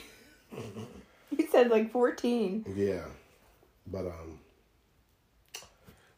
said 1.50 1.70
like 1.70 1.92
14. 1.92 2.64
Yeah, 2.76 3.04
but 3.86 4.06
um, 4.06 4.40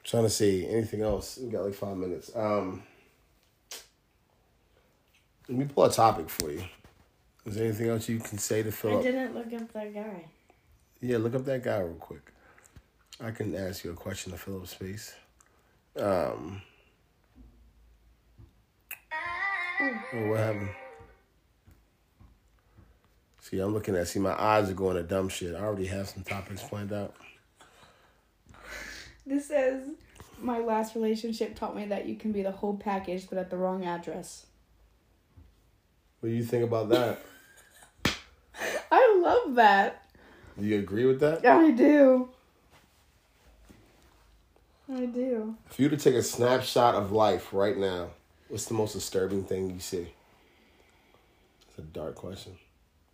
trying 0.02 0.22
to 0.24 0.30
see 0.30 0.66
anything 0.66 1.02
else. 1.02 1.38
We 1.40 1.50
got 1.50 1.64
like 1.64 1.74
five 1.74 1.96
minutes. 1.96 2.30
Um, 2.34 2.82
let 5.48 5.58
me 5.58 5.66
pull 5.66 5.84
a 5.84 5.92
topic 5.92 6.30
for 6.30 6.50
you. 6.50 6.64
Is 7.44 7.56
there 7.56 7.66
anything 7.66 7.88
else 7.90 8.08
you 8.08 8.18
can 8.18 8.38
say 8.38 8.62
to 8.62 8.72
fill 8.72 8.92
I 8.92 8.94
up? 8.94 9.02
didn't 9.02 9.34
look 9.34 9.52
up 9.52 9.70
that 9.74 9.92
guy. 9.92 10.24
Yeah, 11.02 11.18
look 11.18 11.34
up 11.34 11.44
that 11.44 11.62
guy 11.62 11.78
real 11.80 11.94
quick. 11.96 12.32
I 13.24 13.30
can 13.30 13.54
ask 13.54 13.84
you 13.84 13.90
a 13.90 13.94
question 13.94 14.32
to 14.32 14.38
fill 14.38 14.60
up 14.60 14.66
space. 14.66 15.14
Um. 15.98 16.60
Oh, 19.80 20.28
what 20.28 20.38
happened? 20.38 20.68
See, 23.40 23.58
I'm 23.58 23.72
looking 23.72 23.96
at. 23.96 24.08
See, 24.08 24.18
my 24.18 24.38
eyes 24.38 24.68
are 24.68 24.74
going 24.74 24.96
to 24.96 25.02
dumb 25.02 25.30
shit. 25.30 25.54
I 25.54 25.60
already 25.60 25.86
have 25.86 26.06
some 26.08 26.22
topics 26.22 26.62
planned 26.62 26.92
out. 26.92 27.14
This 29.24 29.48
says, 29.48 29.88
my 30.38 30.58
last 30.58 30.94
relationship 30.94 31.58
taught 31.58 31.74
me 31.74 31.86
that 31.86 32.04
you 32.04 32.16
can 32.16 32.30
be 32.30 32.42
the 32.42 32.50
whole 32.50 32.76
package, 32.76 33.26
but 33.30 33.38
at 33.38 33.48
the 33.48 33.56
wrong 33.56 33.86
address. 33.86 34.44
What 36.20 36.28
do 36.28 36.34
you 36.34 36.44
think 36.44 36.64
about 36.64 36.90
that? 36.90 37.24
I 38.92 39.18
love 39.22 39.54
that. 39.54 40.10
Do 40.58 40.66
you 40.66 40.78
agree 40.78 41.06
with 41.06 41.20
that? 41.20 41.44
I 41.46 41.70
do. 41.70 42.28
I 44.92 45.06
do. 45.06 45.56
If 45.70 45.78
you 45.78 45.88
were 45.88 45.96
to 45.96 46.02
take 46.02 46.14
a 46.14 46.22
snapshot 46.22 46.94
of 46.94 47.10
life 47.10 47.52
right 47.52 47.76
now, 47.76 48.10
what's 48.48 48.66
the 48.66 48.74
most 48.74 48.92
disturbing 48.92 49.44
thing 49.44 49.70
you 49.70 49.80
see? 49.80 50.12
It's 51.68 51.78
a 51.78 51.82
dark 51.82 52.16
question. 52.16 52.56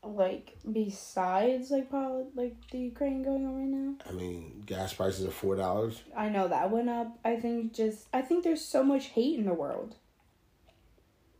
Like 0.03 0.57
besides 0.71 1.71
like 1.71 1.89
like 2.35 2.57
the 2.71 2.79
Ukraine 2.79 3.23
going 3.23 3.47
on 3.47 3.57
right 3.57 3.69
now. 3.69 3.95
I 4.09 4.13
mean, 4.13 4.63
gas 4.67 4.95
prices 4.95 5.27
are 5.27 5.31
four 5.31 5.57
dollars. 5.57 6.03
I 6.17 6.31
know 6.31 6.49
that 6.49 6.71
went 6.71 6.89
up. 6.89 7.19
I 7.25 7.37
think 7.37 7.75
just 7.75 8.09
I 8.13 8.23
think 8.23 8.43
there's 8.43 8.65
so 8.65 8.83
much 8.83 9.07
hate 9.07 9.39
in 9.39 9.45
the 9.45 9.55
world. 9.55 9.97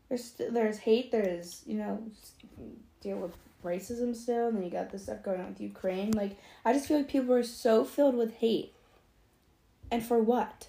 There's 0.09 0.25
st- 0.25 0.53
there's 0.53 0.79
hate. 0.79 1.11
There's 1.11 1.63
you 1.67 1.79
know 1.79 2.03
deal 3.01 3.17
with 3.17 3.33
racism 3.65 4.15
still, 4.15 4.49
and 4.49 4.57
then 4.59 4.65
you 4.65 4.71
got 4.71 4.91
this 4.91 5.05
stuff 5.05 5.23
going 5.23 5.41
on 5.41 5.49
with 5.49 5.61
Ukraine. 5.61 6.13
Like 6.13 6.37
I 6.65 6.75
just 6.75 6.87
feel 6.87 6.99
like 6.99 7.09
people 7.09 7.35
are 7.35 7.43
so 7.43 7.85
filled 7.85 8.15
with 8.15 8.35
hate. 8.35 8.75
And 9.91 10.05
for 10.05 10.19
what? 10.21 10.69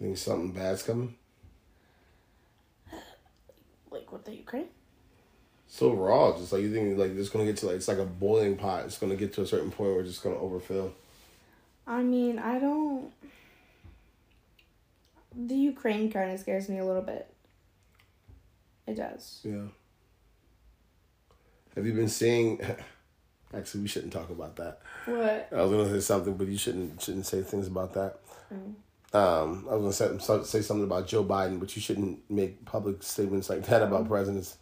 You 0.00 0.06
think 0.06 0.18
something 0.18 0.52
bad's 0.52 0.82
coming? 0.82 1.14
Like 3.90 4.10
with 4.12 4.24
the 4.24 4.34
Ukraine? 4.34 4.66
So 5.68 5.90
overall, 5.90 6.36
just 6.38 6.52
like 6.52 6.62
you 6.62 6.72
think, 6.72 6.98
like 6.98 7.16
it's 7.16 7.28
gonna 7.28 7.44
get 7.44 7.56
to 7.58 7.66
like 7.66 7.76
it's 7.76 7.88
like 7.88 7.98
a 7.98 8.04
boiling 8.04 8.56
pot. 8.56 8.84
It's 8.84 8.98
gonna 8.98 9.16
get 9.16 9.32
to 9.34 9.42
a 9.42 9.46
certain 9.46 9.70
point 9.70 9.90
where 9.90 10.00
it's 10.00 10.10
just 10.10 10.22
gonna 10.22 10.38
overfill. 10.38 10.92
I 11.86 12.02
mean, 12.02 12.38
I 12.38 12.58
don't. 12.58 13.12
The 15.36 15.56
Ukraine 15.56 16.10
kind 16.12 16.30
of 16.32 16.40
scares 16.40 16.68
me 16.68 16.78
a 16.78 16.84
little 16.84 17.02
bit. 17.02 17.32
It 18.86 18.94
does. 18.94 19.40
Yeah. 19.42 19.66
Have 21.74 21.86
you 21.86 21.92
been 21.92 22.08
seeing? 22.08 22.60
Actually, 23.56 23.82
we 23.82 23.88
shouldn't 23.88 24.12
talk 24.12 24.30
about 24.30 24.56
that. 24.56 24.80
What? 25.06 25.48
I 25.52 25.62
was 25.62 25.70
gonna 25.70 25.90
say 25.90 26.00
something, 26.00 26.34
but 26.34 26.48
you 26.48 26.58
shouldn't 26.58 27.00
shouldn't 27.00 27.26
say 27.26 27.42
things 27.42 27.66
about 27.66 27.94
that. 27.94 28.18
Um, 29.12 29.66
I 29.70 29.76
was 29.76 29.98
gonna 29.98 30.20
say, 30.20 30.42
say 30.44 30.62
something 30.62 30.84
about 30.84 31.06
Joe 31.06 31.24
Biden, 31.24 31.60
but 31.60 31.74
you 31.76 31.82
shouldn't 31.82 32.28
make 32.28 32.64
public 32.64 33.02
statements 33.02 33.48
like 33.48 33.64
that 33.66 33.82
about 33.82 34.08
presidents. 34.08 34.56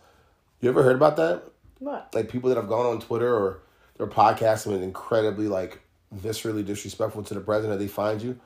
You 0.61 0.69
ever 0.69 0.83
heard 0.83 0.97
about 0.97 1.17
that? 1.17 1.43
What? 1.79 2.15
Like 2.15 2.29
people 2.29 2.51
that 2.51 2.57
have 2.57 2.69
gone 2.69 2.87
on 2.87 3.01
Twitter 3.01 3.35
or 3.35 3.63
their 3.97 4.07
podcast 4.07 4.67
and 4.67 4.75
been 4.75 4.83
incredibly 4.83 5.49
like 5.49 5.81
viscerally 6.15 6.65
disrespectful 6.65 7.23
to 7.25 7.35
the 7.35 7.41
president. 7.41 7.81
They 7.81 7.89
find 7.89 8.21
you. 8.21 8.39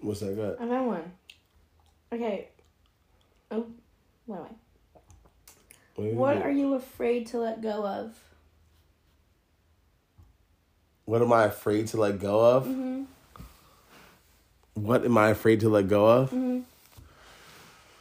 What's 0.00 0.20
that 0.20 0.36
got? 0.36 0.60
I 0.60 0.68
found 0.68 0.86
one. 0.88 1.12
Okay. 2.12 2.48
Oh, 3.50 3.66
wait, 4.26 4.40
wait. 5.96 6.14
What 6.14 6.38
are 6.38 6.50
you 6.50 6.74
afraid 6.74 7.28
to 7.28 7.38
let 7.38 7.62
go 7.62 7.86
of? 7.86 8.14
What 11.06 11.22
am 11.22 11.32
I 11.32 11.44
afraid 11.44 11.86
to 11.88 11.96
let 11.96 12.20
go 12.20 12.40
of? 12.40 12.68
What 14.74 15.04
am 15.04 15.16
I 15.16 15.30
afraid 15.30 15.60
to 15.60 15.68
let 15.68 15.88
go 15.88 16.06
of? 16.06 16.30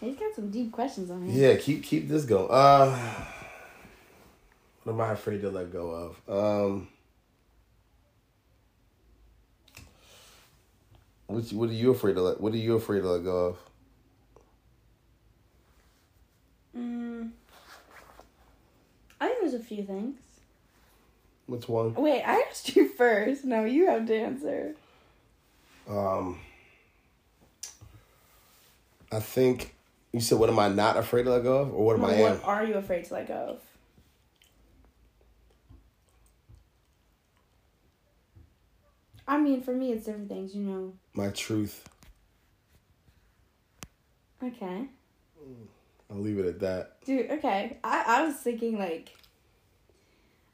He's 0.02 0.16
got 0.18 0.36
some 0.36 0.50
deep 0.50 0.72
questions 0.72 1.10
on 1.10 1.26
here. 1.26 1.52
Yeah, 1.52 1.58
keep 1.58 1.84
keep 1.84 2.10
this 2.10 2.26
going. 2.26 2.48
Uh, 2.50 3.00
what 4.84 4.94
am 4.94 5.02
I 5.02 5.14
afraid 5.14 5.42
to 5.42 5.50
let 5.50 5.72
go 5.72 6.16
of? 6.28 6.68
Um, 6.68 6.88
what 11.28 11.44
what 11.54 11.70
are 11.70 11.74
you 11.74 11.92
afraid 11.92 12.16
to 12.16 12.22
let? 12.22 12.42
What 12.42 12.54
are 12.54 12.58
you 12.58 12.76
afraid 12.76 13.02
to 13.02 13.10
let 13.10 13.24
go 13.24 13.46
of? 13.46 13.58
Mm. 16.78 17.32
I 19.22 19.28
think 19.28 19.40
there's 19.42 19.54
a 19.54 19.60
few 19.60 19.84
things. 19.84 20.16
What's 21.48 21.68
one? 21.68 21.94
Wait, 21.94 22.24
I 22.24 22.42
asked 22.50 22.76
you 22.76 22.88
first. 22.90 23.46
No, 23.46 23.66
you 23.66 23.88
have 23.88 24.08
to 24.08 24.16
answer. 24.16 24.76
Um, 25.88 26.40
I 29.12 29.20
think 29.20 29.76
you 30.12 30.20
said, 30.22 30.40
"What 30.40 30.50
am 30.50 30.58
I 30.58 30.70
not 30.70 30.98
afraid 30.98 31.24
to 31.24 31.30
let 31.32 31.44
go 31.44 31.58
of?" 31.58 31.74
Or 31.74 31.86
what 31.86 31.96
am 31.96 32.02
No, 32.02 32.08
I 32.08 32.12
am? 32.14 32.22
what 32.38 32.44
are 32.46 32.64
you 32.66 32.74
afraid 32.76 33.06
to 33.06 33.14
let 33.14 33.28
go 33.28 33.34
of? 33.36 33.62
I 39.28 39.38
mean, 39.38 39.62
for 39.62 39.74
me, 39.74 39.92
it's 39.92 40.06
different 40.06 40.30
things, 40.30 40.54
you 40.56 40.62
know. 40.64 40.94
My 41.14 41.30
truth. 41.30 41.88
Okay. 44.44 44.86
I'll 46.12 46.18
leave 46.18 46.38
it 46.38 46.46
at 46.46 46.60
that. 46.60 47.04
Dude, 47.06 47.32
okay. 47.32 47.78
I, 47.84 48.04
I 48.20 48.26
was 48.28 48.36
thinking, 48.36 48.78
like, 48.78 49.10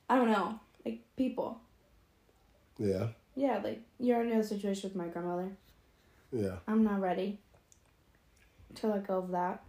I 0.10 0.16
don't 0.16 0.32
know, 0.32 0.60
like 0.86 1.02
people. 1.16 1.60
Yeah, 2.78 3.08
Yeah, 3.36 3.60
like, 3.64 3.82
you 4.00 4.14
already 4.14 4.32
know 4.32 4.42
the 4.42 4.48
situation 4.48 4.90
with 4.90 4.96
my 4.96 5.08
grandmother. 5.08 5.52
yeah. 6.32 6.56
I'm 6.68 6.84
not 6.84 7.00
ready 7.02 7.40
to 8.76 8.88
let 8.88 9.06
go 9.08 9.20
of 9.20 9.32
that. 9.32 9.62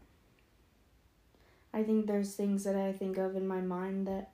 I 1.74 1.82
think 1.82 2.06
there's 2.06 2.34
things 2.34 2.64
that 2.64 2.76
I 2.76 2.92
think 2.92 3.18
of 3.18 3.34
in 3.36 3.46
my 3.46 3.60
mind 3.60 4.06
that 4.06 4.30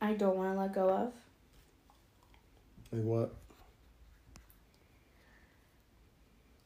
I 0.00 0.14
don't 0.14 0.36
want 0.36 0.54
to 0.54 0.60
let 0.60 0.72
go 0.74 0.88
of. 0.88 1.12
Like 2.90 3.02
what? 3.02 3.34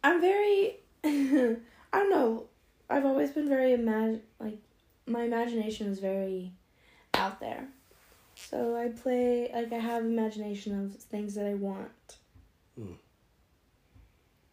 I'm 0.05 0.21
very 0.21 0.77
I 1.05 1.57
don't 1.93 2.11
know. 2.11 2.47
I've 2.89 3.05
always 3.07 3.31
been 3.31 3.49
very 3.49 3.77
imag 3.77 4.21
like 4.39 4.59
my 5.07 5.23
imagination 5.25 5.89
is 5.89 5.99
very 5.99 6.53
out 7.15 7.41
there. 7.41 7.69
So 8.49 8.77
I 8.77 8.89
play 8.89 9.51
like 9.55 9.73
I 9.73 9.79
have 9.79 10.05
imagination 10.05 10.85
of 10.85 10.97
things 10.97 11.35
that 11.37 11.47
I 11.47 11.55
want. 11.55 11.91
Hmm. 12.77 12.93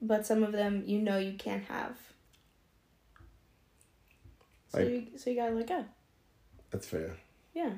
But 0.01 0.25
some 0.25 0.43
of 0.43 0.51
them 0.51 0.83
you 0.85 0.99
know 0.99 1.17
you 1.17 1.33
can't 1.33 1.63
have. 1.65 1.97
So 4.69 4.79
Like- 4.79 4.87
you 4.89 5.07
so 5.17 5.29
you 5.29 5.35
gotta 5.35 5.55
let 5.55 5.67
go. 5.67 5.85
That's 6.71 6.87
fair. 6.87 7.17
Yeah. 7.53 7.71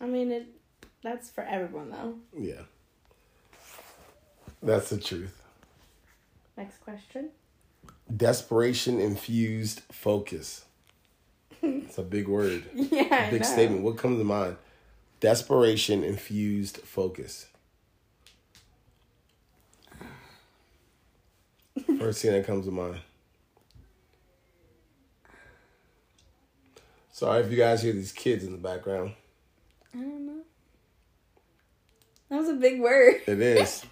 I 0.00 0.06
mean 0.06 0.30
it 0.32 0.46
that's 1.02 1.30
for 1.30 1.44
everyone 1.44 1.90
though. 1.90 2.14
Yeah. 2.36 2.62
That's 4.62 4.90
the 4.90 4.98
truth. 4.98 5.42
Next 6.56 6.78
question. 6.80 7.30
Desperation 8.14 9.00
infused 9.00 9.80
focus. 9.92 10.64
It's 11.62 11.98
a 11.98 12.02
big 12.02 12.28
word. 12.28 12.64
Yeah. 12.74 13.26
I 13.26 13.30
big 13.30 13.44
statement. 13.44 13.82
What 13.82 13.96
comes 13.96 14.18
to 14.18 14.24
mind? 14.24 14.56
Desperation 15.20 16.04
infused 16.04 16.78
focus. 16.78 17.46
First 21.98 22.22
thing 22.22 22.32
that 22.32 22.46
comes 22.46 22.66
to 22.66 22.70
mind. 22.70 23.00
Sorry 27.12 27.42
if 27.42 27.50
you 27.50 27.56
guys 27.56 27.82
hear 27.82 27.94
these 27.94 28.12
kids 28.12 28.44
in 28.44 28.52
the 28.52 28.58
background. 28.58 29.14
I 29.94 29.98
don't 29.98 30.26
know. 30.26 30.42
That 32.28 32.40
was 32.40 32.48
a 32.50 32.54
big 32.54 32.80
word. 32.80 33.22
It 33.26 33.40
is. 33.40 33.84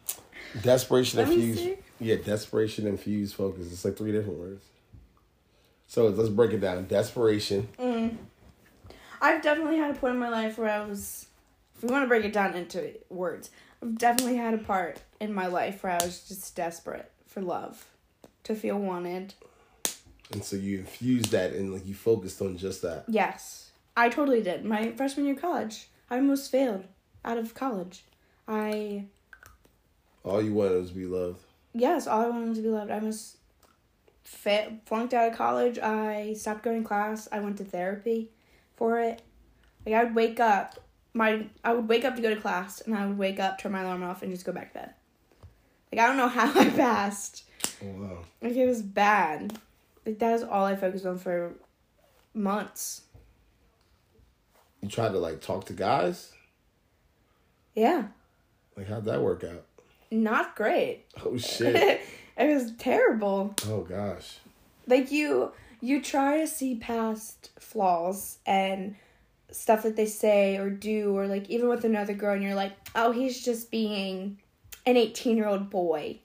Desperation 0.62 1.20
infused. 1.20 1.68
Yeah, 1.98 2.16
desperation 2.24 2.86
infused 2.86 3.34
focus. 3.34 3.70
It's 3.70 3.84
like 3.84 3.96
three 3.96 4.10
different 4.10 4.38
words. 4.38 4.64
So 5.86 6.08
let's 6.08 6.30
break 6.30 6.52
it 6.52 6.60
down. 6.60 6.86
Desperation. 6.86 7.68
Mm. 7.78 8.16
I've 9.20 9.42
definitely 9.42 9.76
had 9.76 9.90
a 9.90 9.98
point 9.98 10.14
in 10.14 10.20
my 10.20 10.30
life 10.30 10.56
where 10.56 10.70
I 10.70 10.84
was, 10.84 11.26
if 11.76 11.82
we 11.82 11.90
want 11.90 12.04
to 12.04 12.08
break 12.08 12.24
it 12.24 12.32
down 12.32 12.54
into 12.54 12.92
words, 13.10 13.50
I've 13.82 13.98
definitely 13.98 14.36
had 14.36 14.54
a 14.54 14.58
part 14.58 15.02
in 15.20 15.34
my 15.34 15.46
life 15.46 15.82
where 15.82 15.92
I 15.92 16.04
was 16.04 16.26
just 16.26 16.56
desperate 16.56 17.10
for 17.26 17.42
love, 17.42 17.86
to 18.44 18.54
feel 18.54 18.78
wanted. 18.78 19.34
And 20.32 20.44
so 20.44 20.56
you 20.56 20.78
infused 20.78 21.32
that 21.32 21.52
and 21.52 21.72
like 21.72 21.86
you 21.86 21.94
focused 21.94 22.40
on 22.40 22.56
just 22.56 22.82
that. 22.82 23.04
Yes, 23.08 23.70
I 23.96 24.08
totally 24.08 24.42
did. 24.42 24.64
My 24.64 24.92
freshman 24.92 25.26
year 25.26 25.34
of 25.34 25.40
college, 25.40 25.88
I 26.08 26.16
almost 26.16 26.50
failed 26.50 26.84
out 27.24 27.36
of 27.36 27.54
college. 27.54 28.04
I 28.48 29.04
All 30.24 30.40
you 30.40 30.54
wanted 30.54 30.80
was 30.80 30.90
to 30.90 30.96
be 30.96 31.06
loved. 31.06 31.42
Yes, 31.74 32.06
all 32.06 32.22
I 32.22 32.28
wanted 32.28 32.48
was 32.48 32.58
to 32.58 32.62
be 32.62 32.70
loved. 32.70 32.90
I 32.90 32.98
was 32.98 33.36
fit, 34.24 34.72
flunked 34.86 35.12
out 35.12 35.30
of 35.30 35.36
college. 35.36 35.78
I 35.78 36.34
stopped 36.34 36.62
going 36.62 36.82
to 36.82 36.88
class. 36.88 37.28
I 37.30 37.40
went 37.40 37.58
to 37.58 37.64
therapy 37.64 38.30
for 38.80 38.98
it. 38.98 39.20
Like 39.84 39.94
I 39.94 40.04
would 40.04 40.14
wake 40.14 40.40
up, 40.40 40.80
my 41.14 41.46
I 41.62 41.74
would 41.74 41.86
wake 41.88 42.04
up 42.06 42.16
to 42.16 42.22
go 42.22 42.34
to 42.34 42.40
class, 42.40 42.80
and 42.80 42.94
I 42.96 43.06
would 43.06 43.18
wake 43.18 43.38
up, 43.38 43.58
turn 43.58 43.72
my 43.72 43.82
alarm 43.82 44.02
off, 44.02 44.22
and 44.22 44.32
just 44.32 44.44
go 44.46 44.52
back 44.52 44.72
to 44.72 44.78
bed. 44.80 44.94
Like 45.92 46.00
I 46.00 46.06
don't 46.06 46.16
know 46.16 46.28
how 46.40 46.50
I 46.58 46.70
passed. 46.70 47.44
Oh 47.84 47.86
wow. 48.02 48.18
Like 48.42 48.54
it 48.56 48.66
was 48.66 48.80
bad. 48.82 49.58
Like 50.06 50.18
that 50.18 50.32
was 50.32 50.42
all 50.42 50.64
I 50.64 50.76
focused 50.76 51.04
on 51.06 51.18
for 51.18 51.52
months. 52.34 53.02
You 54.82 54.88
tried 54.88 55.12
to 55.12 55.18
like 55.18 55.40
talk 55.42 55.66
to 55.66 55.74
guys. 55.74 56.32
Yeah, 57.74 58.04
Like 58.76 58.88
how'd 58.88 59.04
that 59.04 59.20
work 59.22 59.44
out? 59.44 59.64
not 60.10 60.56
great. 60.56 61.04
Oh 61.24 61.36
shit. 61.38 62.00
it 62.36 62.52
was 62.54 62.72
terrible. 62.78 63.54
oh 63.68 63.82
gosh. 63.82 64.38
like 64.86 65.12
you 65.12 65.52
you 65.80 66.02
try 66.02 66.38
to 66.38 66.46
see 66.46 66.74
past 66.74 67.50
flaws 67.58 68.38
and 68.46 68.96
stuff 69.50 69.82
that 69.82 69.96
they 69.96 70.06
say 70.06 70.56
or 70.56 70.70
do 70.70 71.16
or 71.16 71.26
like 71.26 71.48
even 71.50 71.68
with 71.68 71.84
another 71.84 72.14
girl 72.14 72.34
and 72.34 72.42
you're 72.42 72.54
like 72.54 72.72
oh 72.94 73.10
he's 73.12 73.44
just 73.44 73.70
being 73.70 74.38
an 74.86 74.96
18 74.96 75.36
year 75.36 75.48
old 75.48 75.70
boy 75.70 76.18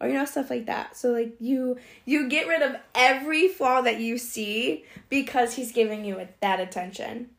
or 0.00 0.08
you 0.08 0.14
know 0.14 0.24
stuff 0.24 0.50
like 0.50 0.66
that 0.66 0.96
so 0.96 1.10
like 1.10 1.34
you 1.38 1.78
you 2.04 2.28
get 2.28 2.48
rid 2.48 2.62
of 2.62 2.74
every 2.94 3.46
flaw 3.46 3.80
that 3.80 4.00
you 4.00 4.18
see 4.18 4.84
because 5.08 5.54
he's 5.54 5.70
giving 5.70 6.04
you 6.04 6.26
that 6.40 6.58
attention 6.60 7.30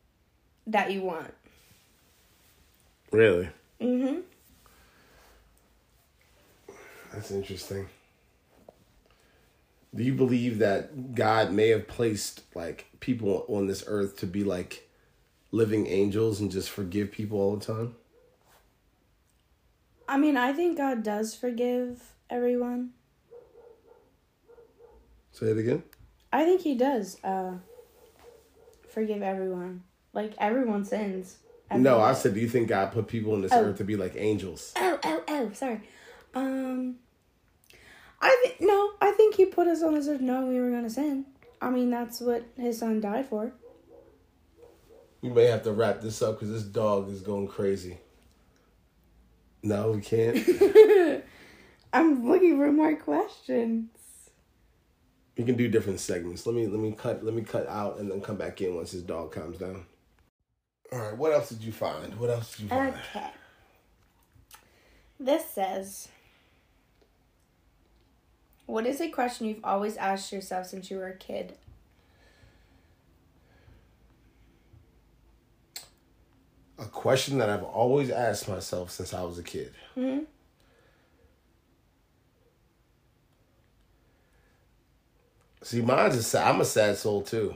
that 0.65 0.91
you 0.91 1.01
want 1.01 1.33
Really? 3.11 3.49
mm-hmm 3.81 4.19
That's 7.13 7.31
interesting. 7.31 7.87
Do 9.95 10.03
you 10.03 10.13
believe 10.13 10.59
that 10.59 11.15
God 11.15 11.51
may 11.53 11.69
have 11.69 11.87
placed 11.87 12.41
like 12.53 12.85
people 12.99 13.45
on 13.47 13.67
this 13.67 13.83
earth 13.87 14.17
to 14.17 14.25
be 14.27 14.43
like 14.43 14.89
living 15.51 15.87
angels 15.87 16.39
and 16.41 16.51
just 16.51 16.69
forgive 16.69 17.11
people 17.11 17.39
all 17.39 17.55
the 17.55 17.65
time? 17.65 17.95
i 20.07 20.17
mean 20.17 20.37
i 20.37 20.53
think 20.53 20.77
god 20.77 21.01
does 21.01 21.33
forgive 21.33 22.13
everyone 22.29 22.91
Say 25.31 25.47
it 25.47 25.57
again. 25.57 25.83
I 26.31 26.45
think 26.45 26.61
he 26.61 26.75
does 26.75 27.17
uh 27.23 27.53
forgive 28.87 29.21
everyone. 29.21 29.83
Like 30.13 30.33
everyone 30.37 30.85
sins. 30.85 31.37
No, 31.75 31.99
I 31.99 32.13
said, 32.13 32.35
do 32.35 32.39
you 32.39 32.47
think 32.47 32.69
God 32.69 32.93
put 32.93 33.07
people 33.07 33.33
on 33.33 33.41
this 33.41 33.51
Oh. 33.51 33.63
earth 33.65 33.77
to 33.79 33.83
be 33.83 33.95
like 33.97 34.13
angels? 34.15 34.71
Oh, 34.77 34.97
oh, 35.03 35.23
oh, 35.27 35.51
sorry. 35.53 35.81
Um 36.33 36.95
I 38.21 38.37
think 38.43 38.61
no, 38.61 38.91
I 39.01 39.11
think 39.11 39.35
he 39.35 39.45
put 39.45 39.67
us 39.67 39.83
on 39.83 39.93
this 39.93 40.07
earth 40.07 40.21
knowing 40.21 40.47
we 40.49 40.59
were 40.59 40.71
gonna 40.71 40.89
sin. 40.89 41.25
I 41.61 41.69
mean 41.69 41.89
that's 41.89 42.21
what 42.21 42.45
his 42.57 42.79
son 42.79 43.01
died 43.01 43.27
for. 43.27 43.51
We 45.21 45.29
may 45.29 45.45
have 45.45 45.63
to 45.63 45.71
wrap 45.71 46.01
this 46.01 46.21
up 46.21 46.35
because 46.39 46.51
this 46.51 46.63
dog 46.63 47.09
is 47.09 47.21
going 47.21 47.47
crazy. 47.47 47.97
No, 49.63 49.91
we 49.91 50.01
can't. 50.01 50.37
I'm 51.93 52.27
looking 52.29 52.57
for 52.57 52.71
more 52.71 52.95
questions. 52.95 53.89
we 55.37 55.43
can 55.43 55.55
do 55.55 55.67
different 55.67 55.99
segments. 55.99 56.45
Let 56.45 56.55
me 56.55 56.67
let 56.67 56.79
me 56.79 56.91
cut 56.91 57.23
let 57.23 57.33
me 57.33 57.41
cut 57.41 57.67
out 57.67 57.97
and 57.97 58.11
then 58.11 58.21
come 58.21 58.37
back 58.37 58.61
in 58.61 58.75
once 58.75 58.91
his 58.91 59.01
dog 59.03 59.31
calms 59.31 59.57
down. 59.57 59.85
All 60.91 60.99
right, 60.99 61.17
what 61.17 61.31
else 61.33 61.49
did 61.49 61.63
you 61.63 61.71
find? 61.71 62.13
What 62.19 62.29
else 62.29 62.51
did 62.51 62.63
you 62.63 62.69
find? 62.69 62.93
Okay. 63.15 63.27
This 65.19 65.45
says 65.49 66.09
What 68.65 68.85
is 68.85 68.99
a 68.99 69.09
question 69.09 69.47
you've 69.47 69.63
always 69.63 69.95
asked 69.97 70.31
yourself 70.31 70.67
since 70.67 70.89
you 70.89 70.97
were 70.97 71.07
a 71.07 71.15
kid? 71.15 71.57
A 76.77 76.85
question 76.85 77.37
that 77.37 77.49
I've 77.49 77.63
always 77.63 78.09
asked 78.09 78.49
myself 78.49 78.91
since 78.91 79.13
I 79.13 79.23
was 79.23 79.39
a 79.39 79.43
kid. 79.43 79.73
Hmm? 79.93 80.19
See, 85.65 85.81
mine's 85.81 86.15
a 86.15 86.21
sad. 86.21 86.47
I'm 86.47 86.61
a 86.61 86.65
sad 86.65 86.97
soul 86.97 87.21
too. 87.21 87.55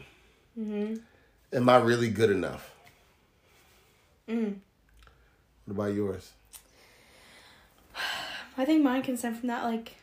Mm-hmm. 0.60 0.96
Am 1.54 1.70
I 1.70 1.78
really 1.78 2.10
good 2.10 2.32
enough? 2.32 2.74
Mm. 4.28 4.56
What 5.66 5.74
about 5.74 5.94
yours? 5.94 6.32
I 8.58 8.66
think 8.66 8.84
mine 8.84 9.04
can 9.04 9.16
stem 9.16 9.36
from 9.36 9.48
that. 9.48 9.64
Like, 9.64 9.96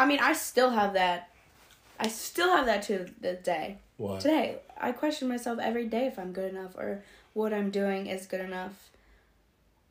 I 0.00 0.06
mean, 0.06 0.18
I 0.18 0.32
still 0.32 0.70
have 0.70 0.94
that. 0.94 1.28
I 1.98 2.08
still 2.08 2.56
have 2.56 2.64
that 2.64 2.80
to 2.84 3.06
this 3.20 3.44
day. 3.44 3.76
What? 3.98 4.22
Today, 4.22 4.60
I 4.80 4.92
question 4.92 5.28
myself 5.28 5.58
every 5.58 5.86
day 5.86 6.06
if 6.06 6.18
I'm 6.18 6.32
good 6.32 6.50
enough 6.50 6.74
or 6.74 7.02
what 7.34 7.52
I'm 7.52 7.70
doing 7.70 8.06
is 8.06 8.26
good 8.26 8.40
enough. 8.40 8.88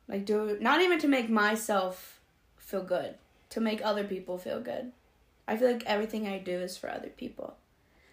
Like, 0.08 0.24
do 0.24 0.58
not 0.60 0.80
even 0.80 0.98
to 0.98 1.06
make 1.06 1.30
myself 1.30 2.18
feel 2.56 2.82
good, 2.82 3.14
to 3.50 3.60
make 3.60 3.86
other 3.86 4.02
people 4.02 4.36
feel 4.36 4.60
good. 4.60 4.90
I 5.46 5.56
feel 5.56 5.70
like 5.70 5.84
everything 5.86 6.26
I 6.26 6.38
do 6.38 6.58
is 6.58 6.76
for 6.76 6.90
other 6.90 7.10
people. 7.10 7.54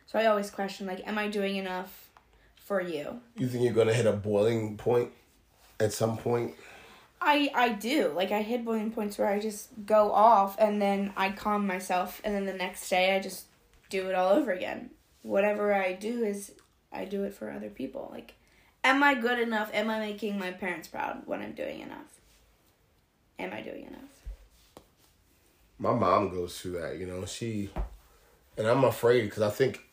So 0.05 0.19
I 0.19 0.27
always 0.27 0.51
question, 0.51 0.85
like, 0.85 1.05
am 1.07 1.17
I 1.17 1.29
doing 1.29 1.55
enough 1.55 2.11
for 2.57 2.79
you? 2.79 3.21
You 3.35 3.47
think 3.47 3.63
you're 3.63 3.73
gonna 3.73 3.95
hit 3.95 4.05
a 4.05 4.13
boiling 4.13 4.77
point 4.77 5.13
at 5.79 5.93
some 5.93 6.15
point? 6.15 6.53
I 7.19 7.49
I 7.53 7.69
do. 7.69 8.09
Like 8.15 8.31
I 8.31 8.41
hit 8.41 8.65
boiling 8.65 8.91
points 8.91 9.17
where 9.17 9.27
I 9.27 9.39
just 9.39 9.69
go 9.85 10.11
off 10.11 10.55
and 10.59 10.81
then 10.81 11.13
I 11.17 11.31
calm 11.31 11.65
myself 11.67 12.21
and 12.23 12.35
then 12.35 12.45
the 12.45 12.53
next 12.53 12.89
day 12.89 13.15
I 13.15 13.19
just 13.19 13.45
do 13.89 14.09
it 14.09 14.15
all 14.15 14.33
over 14.33 14.51
again. 14.51 14.91
Whatever 15.21 15.73
I 15.73 15.93
do 15.93 16.23
is 16.23 16.53
I 16.91 17.05
do 17.05 17.23
it 17.23 17.33
for 17.33 17.51
other 17.51 17.69
people. 17.69 18.09
Like 18.11 18.35
am 18.83 19.03
I 19.03 19.15
good 19.15 19.39
enough? 19.39 19.69
Am 19.73 19.89
I 19.89 19.99
making 19.99 20.37
my 20.37 20.51
parents 20.51 20.87
proud 20.87 21.23
when 21.25 21.41
I'm 21.41 21.53
doing 21.53 21.81
enough? 21.81 22.19
Am 23.39 23.53
I 23.53 23.61
doing 23.61 23.85
enough? 23.85 24.07
my 25.79 25.93
mom 25.93 26.29
goes 26.29 26.59
through 26.59 26.79
that, 26.79 26.97
you 26.97 27.05
know. 27.05 27.25
She, 27.25 27.69
and 28.57 28.67
I'm 28.67 28.83
afraid 28.83 29.23
because 29.23 29.43
I 29.43 29.49
think, 29.49 29.83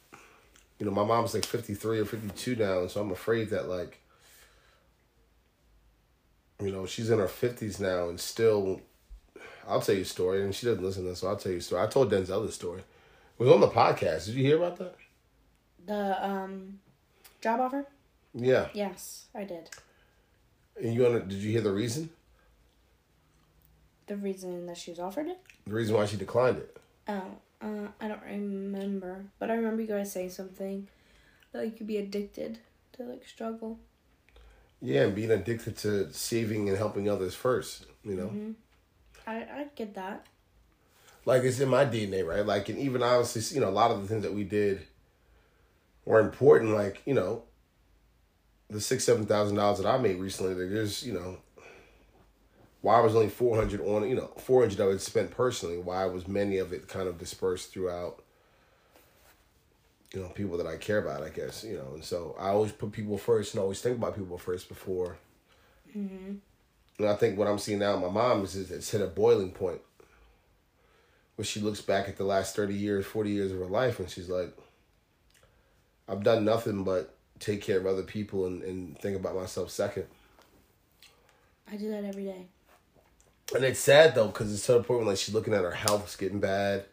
you 0.78 0.86
know, 0.86 0.92
my 0.92 1.04
mom's 1.04 1.34
like 1.34 1.44
53 1.44 2.00
or 2.00 2.04
52 2.04 2.56
now, 2.56 2.86
so 2.86 3.00
I'm 3.00 3.10
afraid 3.10 3.50
that, 3.50 3.68
like, 3.68 4.00
you 6.60 6.72
know, 6.72 6.86
she's 6.86 7.10
in 7.10 7.18
her 7.18 7.26
50s 7.26 7.80
now 7.80 8.08
and 8.08 8.18
still, 8.20 8.80
I'll 9.66 9.80
tell 9.80 9.94
you 9.94 10.02
a 10.02 10.06
story, 10.06 10.42
and 10.42 10.54
she 10.54 10.66
doesn't 10.66 10.82
listen 10.84 11.02
to 11.04 11.10
this, 11.10 11.20
so 11.20 11.28
I'll 11.28 11.36
tell 11.36 11.52
you 11.52 11.58
a 11.58 11.62
story. 11.62 11.82
I 11.82 11.86
told 11.86 12.12
Denzel 12.12 12.46
this 12.46 12.54
story. 12.54 12.80
It 12.80 13.42
was 13.42 13.50
on 13.50 13.60
the 13.60 13.68
podcast. 13.68 14.26
Did 14.26 14.36
you 14.36 14.44
hear 14.44 14.58
about 14.58 14.76
that? 14.76 14.94
The 15.86 16.26
um 16.26 16.78
job 17.40 17.60
offer? 17.60 17.86
Yeah. 18.32 18.68
Yes, 18.72 19.26
I 19.34 19.44
did. 19.44 19.70
And 20.80 20.94
you 20.94 21.06
under, 21.06 21.20
did 21.20 21.38
you 21.38 21.50
hear 21.50 21.60
the 21.60 21.72
reason? 21.72 22.10
The 24.06 24.16
reason 24.16 24.66
that 24.66 24.76
she 24.76 24.90
was 24.90 25.00
offered 25.00 25.28
it? 25.28 25.38
The 25.66 25.74
reason 25.74 25.94
why 25.96 26.06
she 26.06 26.16
declined 26.16 26.58
it. 26.58 26.76
Oh, 27.08 27.22
uh, 27.62 27.88
I 28.00 28.08
don't 28.08 28.22
remember. 28.22 29.24
But 29.38 29.50
I 29.50 29.54
remember 29.54 29.82
you 29.82 29.88
guys 29.88 30.12
saying 30.12 30.30
something 30.30 30.88
that 31.52 31.64
you 31.64 31.72
could 31.72 31.86
be 31.86 31.96
addicted 31.96 32.58
to 32.94 33.04
like 33.04 33.26
struggle. 33.26 33.78
Yeah, 34.84 35.04
and 35.04 35.14
being 35.14 35.30
addicted 35.30 35.76
to 35.78 36.12
saving 36.12 36.68
and 36.68 36.78
helping 36.78 37.08
others 37.08 37.34
first, 37.34 37.86
you 38.04 38.14
know. 38.14 38.26
Mm-hmm. 38.28 38.52
I 39.26 39.36
I 39.36 39.66
get 39.76 39.94
that. 39.94 40.26
like 41.24 41.42
it's 41.44 41.60
in 41.60 41.68
my 41.68 41.84
DNA, 41.86 42.26
right? 42.26 42.44
Like, 42.46 42.68
and 42.68 42.78
even 42.78 43.02
obviously, 43.02 43.54
you 43.56 43.60
know, 43.62 43.70
a 43.70 43.72
lot 43.72 43.90
of 43.90 44.02
the 44.02 44.08
things 44.08 44.22
that 44.24 44.34
we 44.34 44.44
did 44.44 44.86
were 46.04 46.20
important. 46.20 46.72
Like, 46.72 47.02
you 47.06 47.14
know, 47.14 47.44
the 48.70 48.80
six, 48.80 49.04
seven 49.04 49.26
thousand 49.26 49.56
dollars 49.56 49.78
that 49.78 49.86
I 49.88 49.98
made 49.98 50.18
recently. 50.18 50.54
There's, 50.54 51.04
you 51.06 51.14
know, 51.14 51.38
why 52.82 53.00
was 53.00 53.14
only 53.14 53.28
four 53.30 53.56
hundred 53.56 53.80
on, 53.82 54.08
you 54.08 54.16
know, 54.16 54.32
four 54.38 54.62
hundred 54.62 54.80
of 54.80 54.90
it 54.90 55.00
spent 55.00 55.30
personally. 55.30 55.78
Why 55.78 56.06
was 56.06 56.28
many 56.28 56.58
of 56.58 56.72
it 56.72 56.88
kind 56.88 57.08
of 57.08 57.18
dispersed 57.18 57.72
throughout, 57.72 58.22
you 60.14 60.22
know, 60.22 60.28
people 60.28 60.56
that 60.58 60.66
I 60.66 60.76
care 60.76 60.98
about. 60.98 61.22
I 61.22 61.28
guess 61.28 61.64
you 61.64 61.76
know, 61.76 61.94
and 61.94 62.04
so 62.04 62.36
I 62.38 62.48
always 62.48 62.72
put 62.72 62.92
people 62.92 63.18
first 63.18 63.54
and 63.54 63.62
always 63.62 63.80
think 63.80 63.98
about 63.98 64.16
people 64.16 64.38
first 64.38 64.68
before. 64.68 65.16
Mm-hmm. 65.96 66.34
And 66.98 67.08
I 67.08 67.14
think 67.14 67.38
what 67.38 67.48
I'm 67.48 67.58
seeing 67.58 67.80
now, 67.80 67.94
in 67.94 68.00
my 68.00 68.08
mom 68.08 68.44
is, 68.44 68.54
is 68.54 68.70
it's 68.70 68.90
hit 68.90 69.00
a 69.00 69.06
boiling 69.06 69.50
point 69.50 69.80
where 71.34 71.44
she 71.44 71.60
looks 71.60 71.80
back 71.80 72.08
at 72.08 72.16
the 72.16 72.24
last 72.24 72.54
30 72.54 72.74
years, 72.74 73.04
40 73.04 73.30
years 73.30 73.50
of 73.50 73.58
her 73.58 73.66
life, 73.66 73.98
and 73.98 74.08
she's 74.08 74.28
like, 74.28 74.56
I've 76.08 76.22
done 76.22 76.44
nothing 76.44 76.84
but 76.84 77.16
take 77.40 77.62
care 77.62 77.78
of 77.78 77.86
other 77.86 78.02
people 78.02 78.46
and, 78.46 78.62
and 78.62 78.98
think 79.00 79.16
about 79.16 79.34
myself 79.34 79.70
second. 79.70 80.06
I 81.70 81.76
do 81.76 81.90
that 81.90 82.04
every 82.04 82.24
day. 82.24 82.46
And 83.54 83.64
it's 83.64 83.80
sad 83.80 84.14
though, 84.14 84.28
because 84.28 84.52
it's 84.52 84.64
to 84.66 84.74
the 84.74 84.82
point 84.82 85.00
where 85.00 85.08
like 85.08 85.18
she's 85.18 85.34
looking 85.34 85.54
at 85.54 85.62
her 85.62 85.72
health's 85.72 86.16
getting 86.16 86.40
bad. 86.40 86.84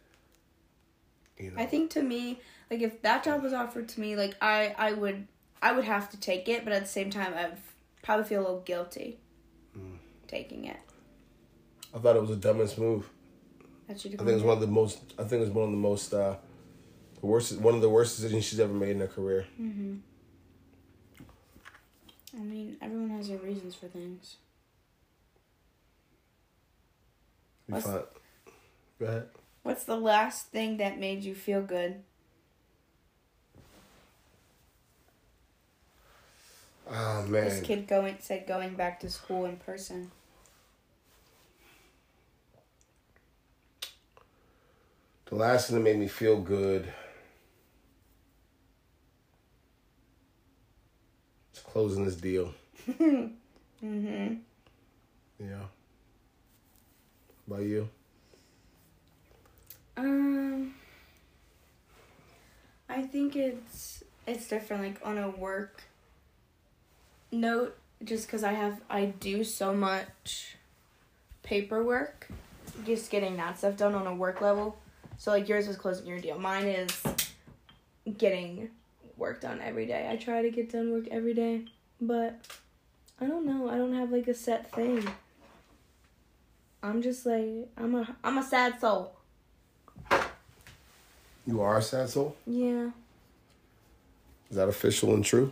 You 1.42 1.52
know, 1.52 1.62
I 1.62 1.66
think 1.66 1.90
to 1.92 2.04
me, 2.04 2.40
like 2.70 2.82
if 2.82 3.02
that 3.02 3.24
job 3.24 3.42
was 3.42 3.52
offered 3.54 3.88
to 3.90 4.00
me, 4.00 4.16
like 4.16 4.36
I 4.42 4.76
I 4.78 4.94
would 4.94 5.28
I 5.62 5.72
would 5.72 5.86
have 5.86 6.10
to 6.12 6.18
take 6.20 6.48
it, 6.48 6.64
but 6.64 6.72
at 6.74 6.84
the 6.84 6.88
same 6.90 7.10
time 7.10 7.34
I'd 7.36 7.58
probably 8.04 8.26
feel 8.26 8.42
a 8.42 8.44
little 8.44 8.60
guilty 8.62 9.18
taking 10.28 10.66
it. 10.66 10.78
I 11.94 12.00
thought 12.00 12.16
it 12.16 12.22
was 12.22 12.30
the 12.30 12.36
dumbest 12.38 12.78
move. 12.78 13.10
I 13.90 13.94
think 13.94 14.14
it 14.20 14.26
was 14.26 14.44
one 14.44 14.54
of 14.56 14.62
the 14.62 14.68
most. 14.68 15.00
I 15.20 15.24
think 15.24 15.42
it 15.42 15.46
was 15.46 15.50
one 15.50 15.66
of 15.66 15.72
the 15.72 15.78
most. 15.78 16.14
Uh, 16.14 16.36
the 17.20 17.26
worst. 17.26 17.58
One 17.60 17.76
of 17.76 17.82
the 17.82 17.90
worst 17.90 18.16
decisions 18.18 18.46
she's 18.46 18.60
ever 18.60 18.74
made 18.74 18.92
in 18.92 19.00
her 19.00 19.08
career. 19.08 19.46
I 22.34 22.38
mean, 22.38 22.78
everyone 22.82 23.10
has 23.10 23.28
their 23.28 23.40
reasons 23.40 23.76
for 23.76 23.88
things. 23.88 24.38
You 27.68 27.74
What's- 27.76 27.86
find- 27.88 28.04
Go 29.00 29.06
ahead. 29.08 29.30
What's 29.64 29.84
the 29.84 29.96
last 29.96 30.48
thing 30.48 30.78
that 30.78 31.00
made 31.00 31.24
you 31.24 31.36
feel 31.36 31.62
good? 31.62 32.02
Oh 36.90 37.26
man. 37.28 37.46
This 37.46 37.62
kid 37.62 37.88
going 37.88 38.18
said 38.20 38.48
going 38.48 38.76
back 38.76 39.00
to 39.02 39.10
school 39.10 39.46
in 39.46 39.58
person. 39.58 40.12
The 45.26 45.36
last 45.36 45.68
thing 45.68 45.78
that 45.78 45.84
made 45.84 45.98
me 45.98 46.08
feel 46.08 46.42
good. 46.42 46.92
is 51.54 51.60
closing 51.60 52.06
this 52.06 52.16
deal. 52.16 52.54
Mm-hmm. 53.84 54.36
Yeah. 55.40 55.64
About 57.48 57.64
you? 57.64 57.90
Um, 60.02 60.74
I 62.90 63.04
think 63.04 63.36
it's 63.36 64.04
it's 64.26 64.48
different. 64.48 64.84
Like 64.84 65.00
on 65.06 65.20
a 65.20 65.30
work 65.30 65.84
note, 67.32 67.78
just 68.04 68.26
because 68.26 68.44
I 68.44 68.54
have 68.54 68.82
I 68.90 69.06
do 69.06 69.44
so 69.44 69.76
much 69.76 70.56
paperwork, 71.44 72.28
just 72.84 73.12
getting 73.12 73.38
that 73.38 73.60
stuff 73.60 73.78
done 73.78 73.94
on 73.94 74.08
a 74.08 74.16
work 74.16 74.42
level. 74.42 74.76
So 75.20 75.30
like 75.30 75.48
yours 75.48 75.68
was 75.68 75.78
closing 75.78 76.08
your 76.08 76.20
deal. 76.20 76.40
Mine 76.40 76.66
is 76.66 77.04
getting 78.18 78.70
work 79.18 79.42
done 79.42 79.62
every 79.64 79.86
day. 79.86 80.10
I 80.12 80.16
try 80.16 80.42
to 80.42 80.50
get 80.50 80.72
done 80.72 80.92
work 80.92 81.08
every 81.12 81.36
day, 81.36 81.66
but 82.00 82.40
I 83.20 83.28
don't 83.28 83.46
know. 83.46 83.70
I 83.70 83.78
don't 83.78 83.94
have 83.94 84.12
like 84.12 84.28
a 84.28 84.34
set 84.34 84.72
thing. 84.72 85.08
I'm 86.82 87.04
just 87.04 87.24
like 87.28 87.70
I'm 87.78 87.94
a 87.94 88.16
I'm 88.24 88.40
a 88.40 88.44
sad 88.44 88.80
soul. 88.82 89.21
You 91.46 91.62
are 91.62 91.78
a 91.78 91.82
sad 91.82 92.10
soul? 92.10 92.36
Yeah, 92.46 92.90
Is 94.50 94.58
that 94.58 94.70
official 94.70 95.14
and 95.14 95.26
true? 95.26 95.52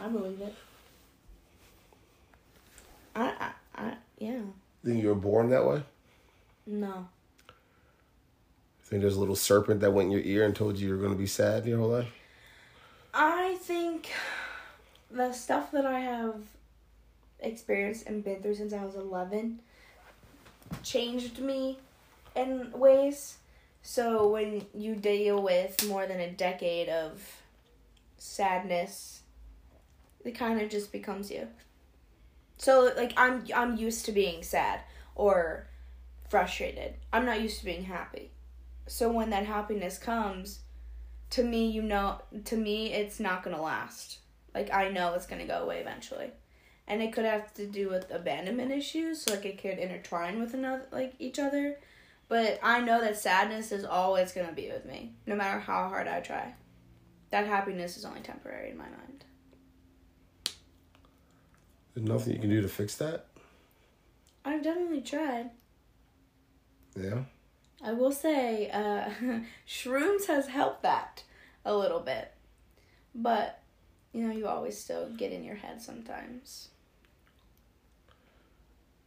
I 0.00 0.08
believe 0.08 0.40
it. 0.40 0.54
I, 3.14 3.32
I, 3.40 3.50
I, 3.74 3.94
yeah. 4.18 4.40
Think 4.84 5.02
you 5.02 5.08
were 5.08 5.14
born 5.14 5.50
that 5.50 5.66
way? 5.66 5.82
No. 6.66 7.08
Think 8.84 9.02
there's 9.02 9.16
a 9.16 9.20
little 9.20 9.36
serpent 9.36 9.80
that 9.80 9.92
went 9.92 10.06
in 10.06 10.12
your 10.12 10.22
ear 10.22 10.44
and 10.44 10.54
told 10.54 10.78
you 10.78 10.88
you 10.88 10.94
were 10.94 11.00
going 11.00 11.12
to 11.12 11.18
be 11.18 11.26
sad 11.26 11.66
your 11.66 11.78
whole 11.78 11.90
life? 11.90 12.12
I 13.12 13.56
think 13.60 14.10
the 15.10 15.32
stuff 15.32 15.70
that 15.72 15.86
I 15.86 16.00
have 16.00 16.36
experienced 17.40 18.06
and 18.06 18.24
been 18.24 18.42
through 18.42 18.56
since 18.56 18.72
I 18.72 18.84
was 18.84 18.94
11 18.96 19.60
changed 20.82 21.38
me 21.38 21.78
in 22.34 22.72
ways. 22.72 23.36
So 23.86 24.28
when 24.28 24.64
you 24.74 24.96
deal 24.96 25.42
with 25.42 25.86
more 25.86 26.06
than 26.06 26.18
a 26.18 26.30
decade 26.30 26.88
of 26.88 27.22
sadness, 28.16 29.20
it 30.24 30.32
kind 30.32 30.58
of 30.62 30.70
just 30.70 30.90
becomes 30.90 31.30
you. 31.30 31.46
So 32.56 32.90
like 32.96 33.12
I'm 33.18 33.44
I'm 33.54 33.76
used 33.76 34.06
to 34.06 34.12
being 34.12 34.42
sad 34.42 34.80
or 35.14 35.66
frustrated. 36.30 36.94
I'm 37.12 37.26
not 37.26 37.42
used 37.42 37.58
to 37.58 37.66
being 37.66 37.84
happy. 37.84 38.30
So 38.86 39.12
when 39.12 39.28
that 39.30 39.44
happiness 39.44 39.98
comes, 39.98 40.60
to 41.30 41.44
me, 41.44 41.70
you 41.70 41.82
know, 41.82 42.22
to 42.46 42.56
me, 42.56 42.90
it's 42.94 43.20
not 43.20 43.42
gonna 43.42 43.60
last. 43.60 44.20
Like 44.54 44.72
I 44.72 44.88
know 44.88 45.12
it's 45.12 45.26
gonna 45.26 45.46
go 45.46 45.62
away 45.62 45.80
eventually, 45.80 46.30
and 46.88 47.02
it 47.02 47.12
could 47.12 47.26
have 47.26 47.52
to 47.54 47.66
do 47.66 47.90
with 47.90 48.10
abandonment 48.10 48.72
issues. 48.72 49.20
So 49.20 49.34
like 49.34 49.44
it 49.44 49.60
could 49.60 49.78
intertwine 49.78 50.40
with 50.40 50.54
another, 50.54 50.86
like 50.90 51.12
each 51.18 51.38
other. 51.38 51.76
But 52.34 52.58
I 52.64 52.80
know 52.80 53.00
that 53.00 53.16
sadness 53.16 53.70
is 53.70 53.84
always 53.84 54.32
gonna 54.32 54.50
be 54.50 54.68
with 54.68 54.84
me, 54.84 55.12
no 55.24 55.36
matter 55.36 55.60
how 55.60 55.88
hard 55.88 56.08
I 56.08 56.18
try. 56.18 56.52
That 57.30 57.46
happiness 57.46 57.96
is 57.96 58.04
only 58.04 58.22
temporary 58.22 58.70
in 58.70 58.76
my 58.76 58.88
mind. 58.88 59.24
There's 61.94 62.08
nothing 62.08 62.32
you 62.32 62.40
can 62.40 62.50
do 62.50 62.60
to 62.60 62.66
fix 62.66 62.96
that? 62.96 63.26
I've 64.44 64.64
definitely 64.64 65.02
tried. 65.02 65.50
Yeah. 66.96 67.22
I 67.80 67.92
will 67.92 68.10
say, 68.10 68.68
uh, 68.68 69.10
shrooms 69.68 70.26
has 70.26 70.48
helped 70.48 70.82
that 70.82 71.22
a 71.64 71.76
little 71.76 72.00
bit, 72.00 72.32
but 73.14 73.62
you 74.12 74.26
know, 74.26 74.34
you 74.34 74.48
always 74.48 74.76
still 74.76 75.08
get 75.08 75.30
in 75.30 75.44
your 75.44 75.54
head 75.54 75.80
sometimes. 75.80 76.70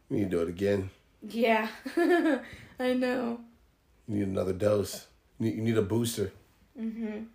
You 0.08 0.16
need 0.16 0.30
to 0.30 0.30
do 0.30 0.40
it 0.40 0.48
again. 0.48 0.88
Yeah, 1.22 1.68
I 2.78 2.94
know. 2.94 3.40
You 4.06 4.16
need 4.16 4.28
another 4.28 4.52
dose. 4.52 5.06
You 5.40 5.52
need, 5.52 5.76
a 5.76 5.82
booster. 5.82 6.32
Mhm. 6.78 7.26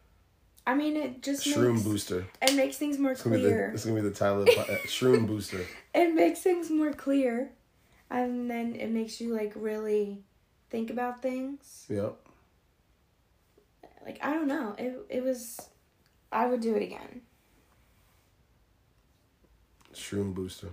I 0.66 0.76
mean, 0.76 0.96
it 0.96 1.22
just 1.22 1.46
Shroom 1.46 1.74
makes, 1.74 1.84
booster. 1.84 2.26
It 2.42 2.56
makes 2.56 2.78
things 2.78 2.98
more 2.98 3.12
It's 3.12 3.22
gonna, 3.24 3.38
the, 3.38 3.44
clear. 3.50 3.72
it's 3.74 3.86
gonna 3.86 4.02
be 4.02 4.08
the 4.08 4.16
title 4.16 4.40
of 4.42 4.46
the 4.46 4.60
uh, 4.60 4.78
Shroom 4.88 5.28
booster. 5.28 5.66
It 5.94 6.14
makes 6.14 6.40
things 6.40 6.70
more 6.70 6.94
clear, 6.94 7.52
and 8.10 8.50
then 8.50 8.76
it 8.76 8.90
makes 8.90 9.20
you 9.22 9.34
like 9.34 9.52
really 9.56 10.24
think 10.70 10.90
about 10.90 11.22
things. 11.22 11.86
Yep. 11.90 12.16
Like 14.06 14.20
I 14.22 14.34
don't 14.34 14.48
know. 14.48 14.76
It 14.78 15.06
it 15.10 15.24
was. 15.24 15.60
I 16.32 16.48
would 16.48 16.62
do 16.62 16.76
it 16.76 16.82
again. 16.84 17.22
Shroom 19.94 20.34
booster. 20.34 20.70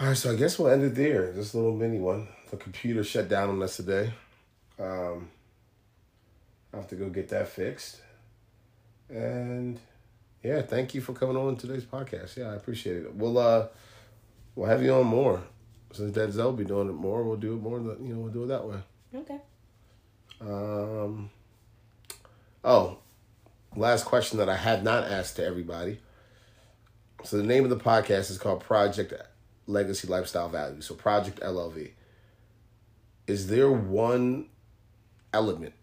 All 0.00 0.06
right, 0.06 0.16
so 0.16 0.30
I 0.30 0.36
guess 0.36 0.60
we'll 0.60 0.70
end 0.70 0.84
it 0.84 0.94
there. 0.94 1.32
This 1.32 1.56
little 1.56 1.74
mini 1.74 1.98
one. 1.98 2.28
The 2.52 2.56
computer 2.56 3.02
shut 3.02 3.28
down 3.28 3.48
on 3.48 3.60
us 3.60 3.78
today. 3.78 4.12
Um, 4.78 5.28
I 6.72 6.76
have 6.76 6.86
to 6.90 6.94
go 6.94 7.08
get 7.08 7.30
that 7.30 7.48
fixed. 7.48 8.00
And 9.08 9.80
yeah, 10.44 10.62
thank 10.62 10.94
you 10.94 11.00
for 11.00 11.14
coming 11.14 11.36
on 11.36 11.56
today's 11.56 11.84
podcast. 11.84 12.36
Yeah, 12.36 12.52
I 12.52 12.54
appreciate 12.54 12.98
it. 12.98 13.14
We'll 13.16 13.38
uh, 13.38 13.66
we'll 14.54 14.68
have 14.68 14.84
you 14.84 14.94
on 14.94 15.06
more. 15.06 15.42
Since 15.92 16.16
Denzel 16.16 16.44
will 16.44 16.52
be 16.52 16.64
doing 16.64 16.88
it 16.88 16.92
more, 16.92 17.24
we'll 17.24 17.36
do 17.36 17.54
it 17.54 17.60
more. 17.60 17.78
You 17.78 18.14
know, 18.14 18.20
we'll 18.20 18.32
do 18.32 18.44
it 18.44 18.48
that 18.48 18.64
way. 18.64 18.76
Okay. 19.16 19.40
Um, 20.40 21.28
oh, 22.62 22.98
last 23.74 24.04
question 24.04 24.38
that 24.38 24.48
I 24.48 24.56
had 24.56 24.84
not 24.84 25.10
asked 25.10 25.34
to 25.36 25.44
everybody. 25.44 25.98
So 27.24 27.36
the 27.36 27.42
name 27.42 27.64
of 27.64 27.70
the 27.70 27.76
podcast 27.76 28.30
is 28.30 28.38
called 28.38 28.60
Project 28.60 29.12
Legacy 29.68 30.08
Lifestyle 30.08 30.48
Value. 30.48 30.80
So 30.80 30.94
Project 30.94 31.38
LLV. 31.40 31.90
Is 33.28 33.46
there 33.46 33.70
one 33.70 34.48
element, 35.32 35.74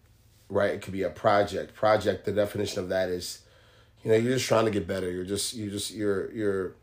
right? 0.50 0.72
It 0.72 0.82
could 0.82 0.92
be 0.92 1.04
a 1.04 1.10
project. 1.10 1.74
Project. 1.74 2.26
The 2.26 2.32
definition 2.32 2.82
of 2.82 2.90
that 2.90 3.08
is, 3.08 3.40
you 4.02 4.10
know, 4.10 4.16
you're 4.18 4.34
just 4.34 4.46
trying 4.46 4.66
to 4.66 4.70
get 4.70 4.86
better. 4.86 5.10
You're 5.10 5.24
just, 5.24 5.54
you're 5.54 5.70
just, 5.70 5.94
you're, 5.94 6.30
you're, 6.32 6.74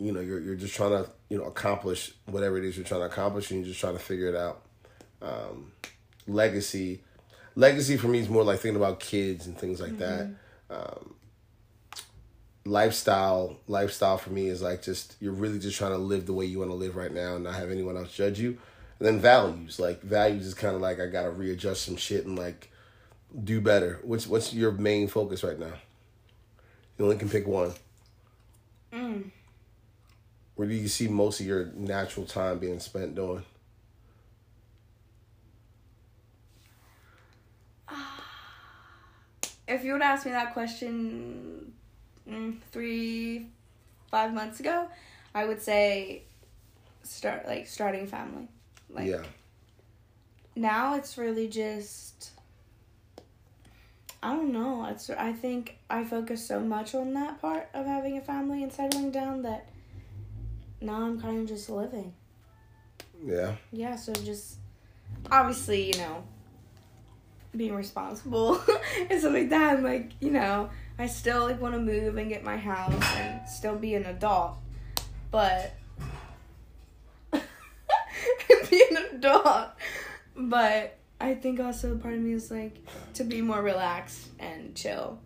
you 0.00 0.10
know, 0.10 0.20
you're, 0.20 0.40
you're 0.40 0.56
just 0.56 0.74
trying 0.74 0.90
to, 0.90 1.08
you 1.28 1.38
know, 1.38 1.44
accomplish 1.44 2.12
whatever 2.26 2.58
it 2.58 2.64
is 2.64 2.76
you're 2.76 2.84
trying 2.84 3.02
to 3.02 3.06
accomplish, 3.06 3.50
and 3.50 3.60
you're 3.60 3.68
just 3.68 3.80
trying 3.80 3.92
to 3.94 4.02
figure 4.02 4.28
it 4.28 4.34
out 4.34 4.64
legacy. 6.26 7.02
Legacy 7.54 7.96
for 7.96 8.08
me 8.08 8.18
is 8.18 8.28
more 8.28 8.44
like 8.44 8.60
thinking 8.60 8.80
about 8.80 9.00
kids 9.00 9.46
and 9.46 9.56
things 9.56 9.80
like 9.80 9.98
that. 9.98 10.30
Um, 10.70 11.14
lifestyle, 12.64 13.58
lifestyle 13.66 14.18
for 14.18 14.30
me 14.30 14.48
is 14.48 14.62
like 14.62 14.82
just 14.82 15.16
you're 15.20 15.32
really 15.32 15.58
just 15.58 15.76
trying 15.76 15.92
to 15.92 15.98
live 15.98 16.26
the 16.26 16.32
way 16.32 16.46
you 16.46 16.58
want 16.58 16.70
to 16.70 16.76
live 16.76 16.96
right 16.96 17.12
now 17.12 17.34
and 17.34 17.44
not 17.44 17.54
have 17.54 17.70
anyone 17.70 17.96
else 17.96 18.14
judge 18.14 18.40
you. 18.40 18.58
And 18.98 19.08
then 19.08 19.18
values, 19.20 19.78
like 19.78 20.02
values 20.02 20.46
is 20.46 20.54
kind 20.54 20.74
of 20.74 20.80
like 20.80 21.00
I 21.00 21.06
gotta 21.06 21.30
readjust 21.30 21.82
some 21.82 21.96
shit 21.96 22.26
and 22.26 22.38
like 22.38 22.70
do 23.42 23.60
better. 23.60 24.00
What's 24.02 24.26
what's 24.26 24.54
your 24.54 24.72
main 24.72 25.08
focus 25.08 25.44
right 25.44 25.58
now? 25.58 25.72
You 26.98 27.04
only 27.04 27.16
can 27.16 27.28
pick 27.28 27.46
one. 27.46 27.72
Mm. 28.92 29.30
Where 30.54 30.68
do 30.68 30.74
you 30.74 30.86
see 30.86 31.08
most 31.08 31.40
of 31.40 31.46
your 31.46 31.66
natural 31.74 32.26
time 32.26 32.58
being 32.58 32.80
spent 32.80 33.14
doing? 33.14 33.44
If 39.66 39.82
you 39.82 39.94
would 39.94 40.02
ask 40.02 40.26
me 40.26 40.32
that 40.32 40.52
question 40.52 41.72
Mm, 42.28 42.56
three, 42.72 43.46
five 44.10 44.32
months 44.32 44.60
ago, 44.60 44.88
I 45.34 45.44
would 45.44 45.60
say 45.60 46.22
start 47.02 47.46
like 47.46 47.66
starting 47.66 48.06
family. 48.06 48.48
Like 48.90 49.06
yeah. 49.06 49.22
Now 50.56 50.94
it's 50.94 51.18
really 51.18 51.48
just 51.48 52.30
I 54.22 54.34
don't 54.34 54.52
know. 54.52 54.86
It's 54.86 55.10
I 55.10 55.32
think 55.32 55.76
I 55.90 56.04
focus 56.04 56.46
so 56.46 56.60
much 56.60 56.94
on 56.94 57.12
that 57.14 57.40
part 57.40 57.68
of 57.74 57.84
having 57.84 58.16
a 58.16 58.22
family 58.22 58.62
and 58.62 58.72
settling 58.72 59.10
down 59.10 59.42
that 59.42 59.68
now 60.80 61.02
I'm 61.02 61.20
kind 61.20 61.40
of 61.40 61.48
just 61.48 61.68
living. 61.68 62.14
Yeah. 63.24 63.56
Yeah, 63.72 63.96
so 63.96 64.12
just 64.12 64.58
obviously, 65.30 65.88
you 65.88 65.98
know, 65.98 66.24
being 67.56 67.74
responsible 67.74 68.62
and 69.10 69.18
stuff 69.18 69.32
like 69.32 69.50
that 69.50 69.76
and 69.76 69.84
like, 69.84 70.12
you 70.20 70.30
know, 70.30 70.70
I 70.98 71.06
still 71.06 71.44
like 71.44 71.60
want 71.60 71.74
to 71.74 71.80
move 71.80 72.16
and 72.16 72.28
get 72.28 72.44
my 72.44 72.56
house 72.56 72.92
and 73.16 73.48
still 73.48 73.76
be 73.76 73.94
an 73.94 74.06
adult, 74.06 74.56
but 75.30 75.74
be 78.70 78.84
an 78.90 78.96
adult. 79.14 79.70
But 80.36 80.98
I 81.20 81.34
think 81.34 81.58
also 81.60 81.96
part 81.96 82.14
of 82.14 82.20
me 82.20 82.32
is 82.32 82.50
like 82.50 82.76
to 83.14 83.24
be 83.24 83.40
more 83.40 83.60
relaxed 83.60 84.28
and 84.38 84.74
chill. 84.74 85.18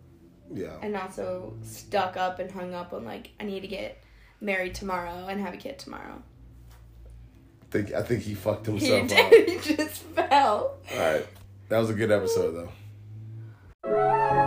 Yeah. 0.51 0.77
And 0.81 0.93
not 0.93 1.13
so 1.13 1.53
stuck 1.61 2.17
up 2.17 2.39
and 2.39 2.49
hung 2.49 2.73
up 2.73 2.93
on 2.93 3.05
like 3.05 3.29
I 3.39 3.43
need 3.43 3.59
to 3.61 3.67
get 3.67 4.01
married 4.41 4.73
tomorrow 4.73 5.27
and 5.27 5.39
have 5.39 5.53
a 5.53 5.57
kid 5.57 5.77
tomorrow. 5.77 6.23
I 7.61 7.65
think 7.71 7.93
I 7.93 8.01
think 8.01 8.23
he 8.23 8.33
fucked 8.33 8.65
himself 8.65 9.11
he 9.11 9.15
up. 9.21 9.31
he 9.33 9.75
just 9.75 10.01
fell. 10.01 10.77
All 10.91 10.97
right, 10.97 11.27
that 11.69 11.77
was 11.77 11.91
a 11.91 11.93
good 11.93 12.09
episode 12.09 12.69
though. 13.83 14.38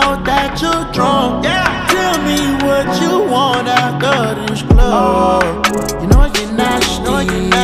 know 0.00 0.22
that 0.24 0.60
you're 0.62 0.84
drunk. 0.92 1.44
Yeah. 1.44 1.86
Tell 1.94 2.18
me 2.28 2.38
what 2.64 2.86
you 3.02 3.30
want 3.30 3.68
out 3.68 4.02
of 4.04 4.48
this 4.48 4.62
club. 4.62 4.78
Oh. 4.80 6.00
You 6.00 6.06
know 6.08 6.20
I 6.20 6.30
get 6.30 6.52
nasty. 6.54 6.94
You 6.94 7.04
know 7.04 7.14
I 7.14 7.24
get 7.24 7.50
nasty. 7.50 7.57